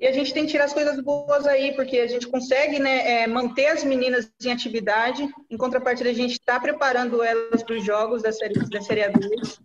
e 0.00 0.06
a 0.06 0.12
gente 0.12 0.32
tem 0.32 0.46
que 0.46 0.52
tirar 0.52 0.64
as 0.64 0.72
coisas 0.72 0.98
boas 1.00 1.46
aí, 1.46 1.74
porque 1.74 1.98
a 1.98 2.06
gente 2.06 2.26
consegue 2.26 2.78
né, 2.78 3.22
é, 3.22 3.26
manter 3.26 3.66
as 3.66 3.84
meninas 3.84 4.30
em 4.42 4.50
atividade. 4.50 5.28
Em 5.50 5.56
contrapartida, 5.56 6.08
a 6.08 6.14
gente 6.14 6.32
está 6.32 6.58
preparando 6.58 7.22
elas 7.22 7.62
para 7.62 7.76
os 7.76 7.84
jogos 7.84 8.22
da 8.22 8.32
Série, 8.32 8.54
da 8.54 8.80
série 8.80 9.02
A2. 9.02 9.58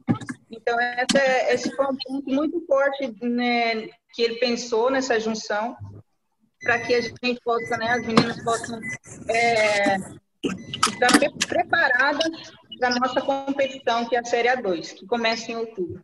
Então, 0.51 0.79
essa, 0.79 1.19
é, 1.19 1.53
esse 1.53 1.73
foi 1.73 1.85
um 1.85 1.97
ponto 1.97 2.29
muito 2.29 2.65
forte 2.65 3.15
né, 3.21 3.87
que 4.13 4.21
ele 4.21 4.35
pensou 4.35 4.89
nessa 4.89 5.17
junção, 5.19 5.77
para 6.61 6.79
que 6.79 6.93
a 6.95 7.01
gente 7.01 7.39
possa, 7.45 7.77
né, 7.77 7.91
as 7.91 8.05
meninas 8.05 8.43
possam 8.43 8.79
é, 9.29 9.95
estar 10.43 11.47
preparadas 11.47 12.56
para 12.77 12.89
a 12.89 12.99
nossa 12.99 13.21
competição, 13.21 14.07
que 14.07 14.15
é 14.15 14.19
a 14.19 14.23
Série 14.23 14.47
A2, 14.49 14.93
que 14.93 15.05
começa 15.05 15.51
em 15.51 15.55
outubro. 15.55 16.03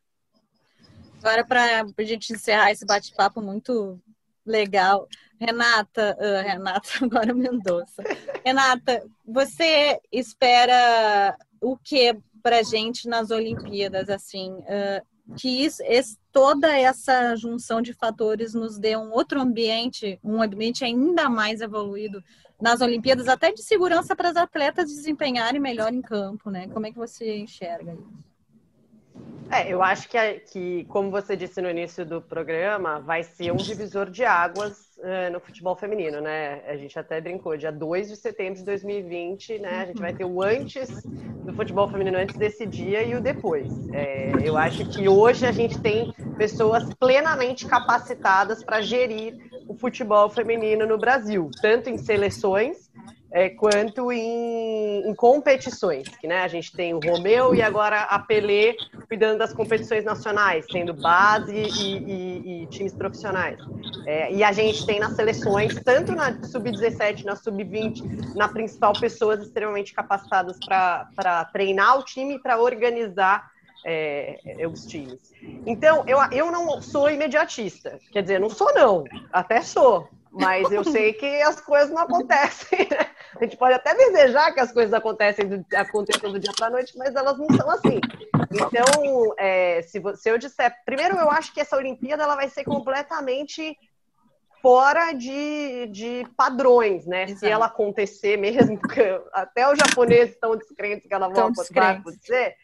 Agora, 1.20 1.46
para 1.46 1.86
a 1.98 2.04
gente 2.04 2.34
encerrar 2.34 2.72
esse 2.72 2.86
bate-papo 2.86 3.42
muito 3.42 4.00
legal, 4.46 5.08
Renata, 5.40 6.18
uh, 6.20 6.46
Renata, 6.46 6.90
agora 7.02 7.34
Mendonça. 7.34 8.04
Renata, 8.46 9.06
você 9.26 10.00
espera 10.12 11.38
o 11.62 11.78
que 11.78 12.18
para 12.42 12.62
gente 12.62 13.08
nas 13.08 13.32
Olimpíadas, 13.32 14.10
assim, 14.10 14.52
uh, 14.52 15.34
que 15.38 15.48
isso, 15.64 15.82
esse, 15.86 16.18
toda 16.32 16.78
essa 16.78 17.36
junção 17.38 17.82
de 17.82 17.94
fatores 17.94 18.54
nos 18.54 18.78
dê 18.78 18.98
um 18.98 19.12
outro 19.12 19.40
ambiente, 19.40 20.20
um 20.22 20.42
ambiente 20.42 20.84
ainda 20.84 21.30
mais 21.30 21.62
evoluído 21.62 22.22
nas 22.64 22.80
Olimpíadas, 22.80 23.28
até 23.28 23.52
de 23.52 23.62
segurança 23.62 24.16
para 24.16 24.30
as 24.30 24.38
atletas 24.38 24.88
desempenharem 24.88 25.60
melhor 25.60 25.94
em 25.94 26.02
campo, 26.02 26.50
né? 26.50 26.70
Como 26.70 26.88
é 26.88 26.92
que 26.92 26.98
você 26.98 27.36
enxerga 27.36 27.92
isso? 27.92 28.33
É, 29.54 29.72
eu 29.72 29.84
acho 29.84 30.10
que, 30.10 30.18
que, 30.52 30.86
como 30.86 31.12
você 31.12 31.36
disse 31.36 31.62
no 31.62 31.70
início 31.70 32.04
do 32.04 32.20
programa, 32.20 33.00
vai 33.00 33.22
ser 33.22 33.52
um 33.52 33.56
divisor 33.56 34.10
de 34.10 34.26
águas 34.26 34.90
uh, 34.98 35.32
no 35.32 35.40
futebol 35.40 35.76
feminino, 35.76 36.20
né? 36.20 36.64
A 36.68 36.76
gente 36.76 36.98
até 36.98 37.22
brincou, 37.22 37.56
dia 37.56 37.72
2 37.72 38.10
de 38.10 38.16
setembro 38.16 38.56
de 38.56 38.66
2020, 38.66 39.60
né? 39.60 39.82
A 39.82 39.86
gente 39.86 40.02
vai 40.02 40.12
ter 40.12 40.26
o 40.26 40.42
antes 40.42 41.04
do 41.46 41.54
futebol 41.54 41.88
feminino, 41.88 42.18
antes 42.18 42.36
desse 42.36 42.66
dia 42.66 43.04
e 43.04 43.14
o 43.14 43.22
depois. 43.22 43.72
É, 43.94 44.32
eu 44.44 44.58
acho 44.58 44.90
que 44.90 45.08
hoje 45.08 45.46
a 45.46 45.52
gente 45.52 45.80
tem 45.80 46.12
pessoas 46.36 46.92
plenamente 46.96 47.68
capacitadas 47.68 48.64
para 48.64 48.82
gerir 48.82 49.38
o 49.68 49.76
futebol 49.76 50.30
feminino 50.30 50.88
no 50.88 50.98
Brasil, 50.98 51.52
tanto 51.62 51.92
em 51.92 51.98
seleções 52.00 52.92
é, 53.34 53.50
quanto 53.50 54.12
em, 54.12 55.10
em, 55.10 55.16
competições, 55.16 56.08
que 56.08 56.28
né, 56.28 56.42
a 56.42 56.48
gente 56.48 56.72
tem 56.72 56.94
o 56.94 57.00
Romeu 57.00 57.56
e 57.56 57.64
agora 57.64 58.02
a 58.02 58.20
Pelé 58.20 58.76
cuidando 59.08 59.40
das 59.40 59.52
competições 59.52 60.06
nacionais, 60.06 60.66
sendo 60.72 60.94
base 60.94 61.52
e, 61.52 61.98
e, 61.98 62.64
e 62.64 62.68
times 62.68 62.94
profissionais. 62.94 63.60
É, 64.06 64.32
e 64.32 64.44
a 64.44 64.52
gente 64.52 64.86
tem 64.86 65.00
nas 65.00 65.16
seleções, 65.16 65.74
tanto 65.84 66.12
na 66.12 66.44
sub-17, 66.44 67.24
na 67.24 67.36
sub-20, 67.36 68.36
na 68.36 68.48
principal, 68.48 68.94
pessoas 68.94 69.42
extremamente 69.42 69.94
capacitadas 69.94 70.60
para 70.64 71.46
treinar 71.52 71.98
o 71.98 72.04
time 72.04 72.36
e 72.36 72.40
para 72.40 72.60
organizar 72.60 73.52
é, 73.84 74.38
os 74.72 74.86
times. 74.86 75.34
Então, 75.66 76.04
eu, 76.06 76.20
eu 76.32 76.52
não 76.52 76.80
sou 76.84 77.10
imediatista. 77.10 78.00
Quer 78.12 78.22
dizer, 78.22 78.40
não 78.40 78.50
sou, 78.50 78.72
não. 78.76 79.04
Até 79.32 79.62
sou. 79.62 80.08
Mas 80.34 80.72
eu 80.72 80.84
sei 80.84 81.14
que 81.14 81.42
as 81.44 81.62
coisas 81.62 81.92
não 81.92 82.02
acontecem. 82.02 82.80
Né? 82.90 83.08
A 83.40 83.44
gente 83.44 83.56
pode 83.56 83.74
até 83.74 83.94
desejar 83.96 84.52
que 84.52 84.60
as 84.60 84.72
coisas 84.72 84.94
acontecem 84.94 85.48
do, 85.48 85.66
aconteçam 85.76 86.32
do 86.32 86.40
dia 86.40 86.52
para 86.56 86.68
a 86.68 86.70
noite, 86.72 86.98
mas 86.98 87.16
elas 87.16 87.38
não 87.38 87.48
são 87.56 87.70
assim. 87.70 88.02
Então, 88.52 89.34
é, 89.38 89.82
se, 89.84 90.02
se 90.16 90.30
eu 90.30 90.38
disser, 90.38 90.76
primeiro 90.86 91.18
eu 91.18 91.30
acho 91.30 91.54
que 91.54 91.62
essa 91.62 91.78
Olimpíada 91.78 92.24
ela 92.24 92.36
vai 92.36 92.50
ser 92.50 92.64
completamente 92.64 93.78
fora 94.62 95.14
de, 95.14 95.88
de 95.88 96.26
padrões, 96.36 97.06
né? 97.06 97.24
Exato. 97.24 97.40
Se 97.40 97.48
ela 97.48 97.66
acontecer 97.68 98.38
mesmo, 98.38 98.80
até 99.34 99.72
os 99.72 99.78
japoneses 99.78 100.34
estão 100.34 100.56
descrentes 100.56 101.08
que 101.08 101.14
ela 101.14 101.28
vai 101.28 101.96
acontecer. 101.98 102.56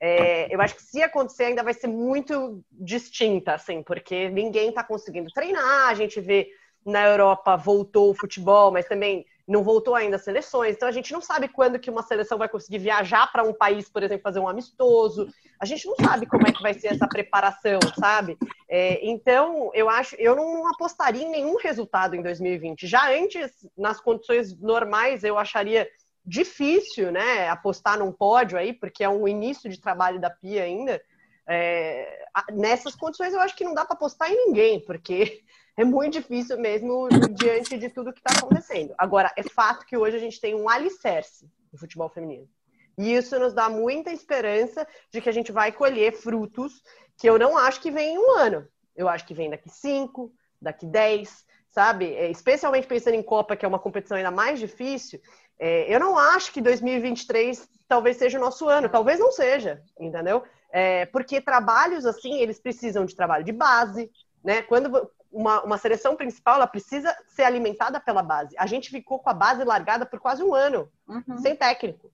É, 0.00 0.54
eu 0.54 0.60
acho 0.60 0.74
que 0.74 0.82
se 0.82 1.02
acontecer 1.02 1.44
ainda 1.44 1.62
vai 1.62 1.72
ser 1.72 1.86
muito 1.86 2.62
distinta, 2.70 3.54
assim, 3.54 3.82
porque 3.82 4.28
ninguém 4.28 4.68
está 4.68 4.82
conseguindo 4.82 5.30
treinar, 5.32 5.88
a 5.88 5.94
gente 5.94 6.20
vê 6.20 6.50
na 6.84 7.06
Europa 7.06 7.56
voltou 7.56 8.10
o 8.10 8.14
futebol, 8.14 8.70
mas 8.70 8.86
também 8.86 9.24
não 9.46 9.62
voltou 9.62 9.94
ainda 9.94 10.16
as 10.16 10.24
seleções. 10.24 10.74
Então 10.74 10.88
a 10.88 10.92
gente 10.92 11.12
não 11.12 11.20
sabe 11.20 11.48
quando 11.48 11.78
que 11.78 11.90
uma 11.90 12.02
seleção 12.02 12.38
vai 12.38 12.48
conseguir 12.48 12.78
viajar 12.78 13.30
para 13.30 13.42
um 13.42 13.52
país, 13.52 13.88
por 13.88 14.02
exemplo, 14.02 14.22
fazer 14.22 14.40
um 14.40 14.48
amistoso. 14.48 15.28
A 15.60 15.66
gente 15.66 15.86
não 15.86 15.96
sabe 15.96 16.26
como 16.26 16.46
é 16.46 16.52
que 16.52 16.62
vai 16.62 16.74
ser 16.74 16.88
essa 16.88 17.06
preparação, 17.06 17.78
sabe? 17.98 18.36
É, 18.68 19.04
então 19.06 19.70
eu 19.74 19.88
acho, 19.88 20.16
eu 20.16 20.34
não 20.34 20.66
apostaria 20.68 21.22
em 21.22 21.30
nenhum 21.30 21.56
resultado 21.56 22.16
em 22.16 22.22
2020. 22.22 22.86
Já 22.86 23.10
antes, 23.10 23.68
nas 23.76 24.00
condições 24.00 24.58
normais, 24.58 25.24
eu 25.24 25.38
acharia 25.38 25.88
difícil, 26.24 27.12
né, 27.12 27.48
apostar 27.50 27.98
num 27.98 28.10
pódio 28.10 28.56
aí, 28.56 28.72
porque 28.72 29.04
é 29.04 29.08
um 29.08 29.28
início 29.28 29.68
de 29.68 29.78
trabalho 29.78 30.18
da 30.18 30.30
Pia 30.30 30.62
ainda. 30.62 31.00
É, 31.46 32.26
nessas 32.52 32.94
condições 32.94 33.32
eu 33.32 33.40
acho 33.40 33.54
que 33.54 33.64
não 33.64 33.74
dá 33.74 33.84
para 33.84 33.94
apostar 33.94 34.30
em 34.30 34.46
ninguém, 34.46 34.80
porque 34.80 35.42
é 35.76 35.84
muito 35.84 36.14
difícil 36.14 36.58
mesmo 36.58 37.08
diante 37.30 37.78
de 37.78 37.88
tudo 37.88 38.12
que 38.12 38.20
está 38.20 38.38
acontecendo. 38.38 38.94
Agora, 38.98 39.32
é 39.36 39.42
fato 39.42 39.86
que 39.86 39.96
hoje 39.96 40.16
a 40.16 40.20
gente 40.20 40.40
tem 40.40 40.54
um 40.54 40.68
alicerce 40.68 41.50
no 41.72 41.78
futebol 41.78 42.08
feminino. 42.08 42.48
E 42.96 43.12
isso 43.14 43.38
nos 43.38 43.52
dá 43.52 43.68
muita 43.68 44.12
esperança 44.12 44.86
de 45.10 45.20
que 45.20 45.28
a 45.28 45.32
gente 45.32 45.50
vai 45.50 45.72
colher 45.72 46.12
frutos 46.12 46.82
que 47.18 47.28
eu 47.28 47.38
não 47.38 47.58
acho 47.58 47.80
que 47.80 47.90
vem 47.90 48.14
em 48.14 48.18
um 48.18 48.30
ano. 48.36 48.66
Eu 48.94 49.08
acho 49.08 49.26
que 49.26 49.34
vem 49.34 49.50
daqui 49.50 49.68
cinco, 49.68 50.32
daqui 50.60 50.86
dez, 50.86 51.44
sabe? 51.68 52.14
É, 52.14 52.30
especialmente 52.30 52.86
pensando 52.86 53.14
em 53.14 53.22
Copa, 53.22 53.56
que 53.56 53.64
é 53.64 53.68
uma 53.68 53.80
competição 53.80 54.16
ainda 54.16 54.30
mais 54.30 54.60
difícil. 54.60 55.20
É, 55.58 55.94
eu 55.94 56.00
não 56.00 56.18
acho 56.18 56.52
que 56.52 56.60
2023 56.60 57.68
talvez 57.86 58.16
seja 58.16 58.38
o 58.38 58.40
nosso 58.40 58.68
ano, 58.68 58.88
talvez 58.88 59.20
não 59.20 59.30
seja, 59.30 59.82
entendeu? 59.98 60.42
É, 60.72 61.06
porque 61.06 61.40
trabalhos 61.40 62.04
assim, 62.04 62.40
eles 62.40 62.58
precisam 62.58 63.04
de 63.04 63.14
trabalho 63.14 63.44
de 63.44 63.52
base, 63.52 64.10
né? 64.42 64.62
Quando 64.62 65.10
uma, 65.34 65.62
uma 65.62 65.78
seleção 65.78 66.14
principal, 66.14 66.54
ela 66.54 66.66
precisa 66.66 67.14
ser 67.26 67.42
alimentada 67.42 67.98
pela 68.00 68.22
base. 68.22 68.54
A 68.56 68.66
gente 68.66 68.88
ficou 68.88 69.18
com 69.18 69.28
a 69.28 69.34
base 69.34 69.64
largada 69.64 70.06
por 70.06 70.20
quase 70.20 70.42
um 70.42 70.54
ano, 70.54 70.88
uhum. 71.08 71.38
sem 71.38 71.56
técnico. 71.56 72.10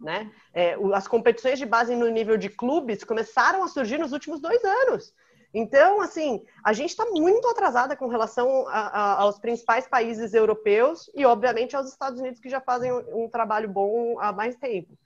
Né? 0.00 0.30
É, 0.52 0.76
as 0.94 1.08
competições 1.08 1.58
de 1.58 1.66
base 1.66 1.94
no 1.94 2.08
nível 2.08 2.36
de 2.36 2.48
clubes 2.48 3.04
começaram 3.04 3.62
a 3.62 3.68
surgir 3.68 3.98
nos 3.98 4.12
últimos 4.12 4.40
dois 4.40 4.62
anos. 4.64 5.12
Então, 5.52 6.00
assim, 6.00 6.44
a 6.62 6.72
gente 6.72 6.90
está 6.90 7.06
muito 7.06 7.48
atrasada 7.48 7.96
com 7.96 8.06
relação 8.06 8.66
a, 8.68 8.80
a, 8.80 9.20
aos 9.22 9.38
principais 9.38 9.88
países 9.88 10.34
europeus 10.34 11.10
e, 11.14 11.24
obviamente, 11.24 11.74
aos 11.74 11.88
Estados 11.88 12.20
Unidos, 12.20 12.40
que 12.40 12.50
já 12.50 12.60
fazem 12.60 12.92
um, 12.92 13.24
um 13.24 13.28
trabalho 13.28 13.68
bom 13.68 14.18
há 14.20 14.32
mais 14.32 14.56
tempo. 14.56 14.96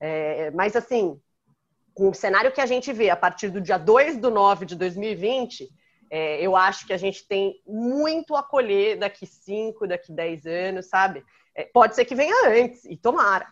É, 0.00 0.50
mas, 0.50 0.74
assim, 0.74 1.20
com 1.94 2.08
o 2.08 2.14
cenário 2.14 2.52
que 2.52 2.60
a 2.60 2.66
gente 2.66 2.92
vê 2.92 3.10
a 3.10 3.16
partir 3.16 3.48
do 3.48 3.60
dia 3.60 3.78
2 3.78 4.18
do 4.18 4.30
9 4.30 4.66
de 4.66 4.74
2020, 4.74 5.68
é, 6.10 6.40
eu 6.42 6.56
acho 6.56 6.86
que 6.86 6.92
a 6.92 6.96
gente 6.96 7.26
tem 7.26 7.62
muito 7.66 8.34
a 8.34 8.42
colher 8.42 8.98
daqui 8.98 9.26
5, 9.26 9.86
daqui 9.86 10.12
10 10.12 10.46
anos, 10.46 10.86
sabe? 10.86 11.24
É, 11.54 11.64
pode 11.64 11.94
ser 11.94 12.04
que 12.04 12.14
venha 12.14 12.48
antes, 12.48 12.84
e 12.84 12.96
tomara. 12.96 13.46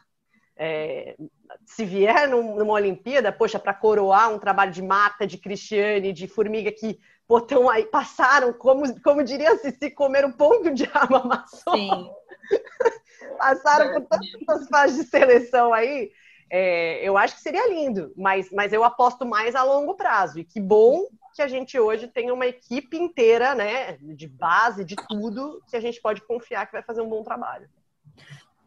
É, 0.63 1.17
se 1.65 1.87
vier 1.87 2.29
numa 2.29 2.75
Olimpíada, 2.75 3.33
poxa, 3.33 3.59
para 3.59 3.73
coroar 3.73 4.31
um 4.31 4.39
trabalho 4.39 4.71
de 4.71 4.83
mata, 4.83 5.27
de 5.27 5.39
Cristiane, 5.39 6.13
de 6.13 6.29
formiga 6.29 6.71
que 6.71 7.01
botão 7.27 7.71
aí, 7.71 7.87
passaram, 7.87 8.53
como, 8.53 9.01
como 9.01 9.25
diria 9.25 9.57
se 9.57 9.91
comeram 9.91 10.31
ponto 10.31 10.71
de 10.71 10.85
arma 10.93 11.25
maçom. 11.25 11.73
Sim. 11.75 12.11
passaram 13.39 14.03
por 14.03 14.07
tantas 14.07 14.69
fases 14.69 14.99
de 14.99 15.11
seleção 15.11 15.73
aí. 15.73 16.13
É, 16.51 17.03
eu 17.03 17.17
acho 17.17 17.37
que 17.37 17.41
seria 17.41 17.67
lindo, 17.67 18.13
mas, 18.15 18.51
mas 18.53 18.71
eu 18.71 18.85
aposto 18.85 19.25
mais 19.25 19.55
a 19.55 19.63
longo 19.63 19.95
prazo. 19.95 20.41
E 20.41 20.45
que 20.45 20.61
bom 20.61 21.07
que 21.35 21.41
a 21.41 21.49
gente 21.49 21.79
hoje 21.79 22.07
tem 22.07 22.31
uma 22.31 22.47
equipe 22.47 22.99
inteira, 22.99 23.55
né, 23.55 23.97
de 24.03 24.29
base, 24.29 24.85
de 24.85 24.97
tudo, 25.09 25.63
que 25.71 25.77
a 25.77 25.81
gente 25.81 26.03
pode 26.03 26.21
confiar 26.27 26.67
que 26.67 26.73
vai 26.73 26.83
fazer 26.83 27.01
um 27.01 27.09
bom 27.09 27.23
trabalho. 27.23 27.67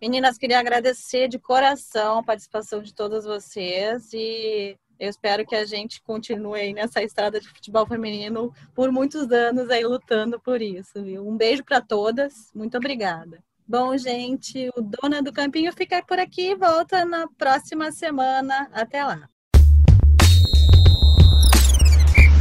Meninas, 0.03 0.37
queria 0.37 0.59
agradecer 0.59 1.29
de 1.29 1.39
coração 1.39 2.17
a 2.17 2.23
participação 2.23 2.81
de 2.81 2.93
todas 2.93 3.23
vocês 3.23 4.11
e 4.11 4.75
eu 4.99 5.09
espero 5.09 5.45
que 5.45 5.55
a 5.55 5.63
gente 5.63 6.01
continue 6.01 6.59
aí 6.59 6.73
nessa 6.73 7.01
estrada 7.01 7.39
de 7.39 7.47
futebol 7.47 7.87
feminino 7.87 8.53
por 8.75 8.91
muitos 8.91 9.31
anos 9.31 9.69
aí 9.69 9.85
lutando 9.85 10.41
por 10.41 10.61
isso, 10.61 11.01
viu? 11.01 11.25
Um 11.25 11.37
beijo 11.37 11.63
para 11.63 11.79
todas, 11.79 12.51
muito 12.53 12.75
obrigada. 12.75 13.41
Bom, 13.65 13.97
gente, 13.97 14.69
o 14.75 14.81
Dona 14.81 15.21
do 15.21 15.31
Campinho 15.31 15.71
fica 15.71 16.03
por 16.05 16.19
aqui 16.19 16.49
e 16.49 16.55
volta 16.55 17.05
na 17.05 17.25
próxima 17.37 17.89
semana. 17.89 18.67
Até 18.73 19.05
lá. 19.05 19.29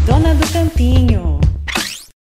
Dona 0.05 0.35
do 0.35 0.53
Campinho. 0.53 1.32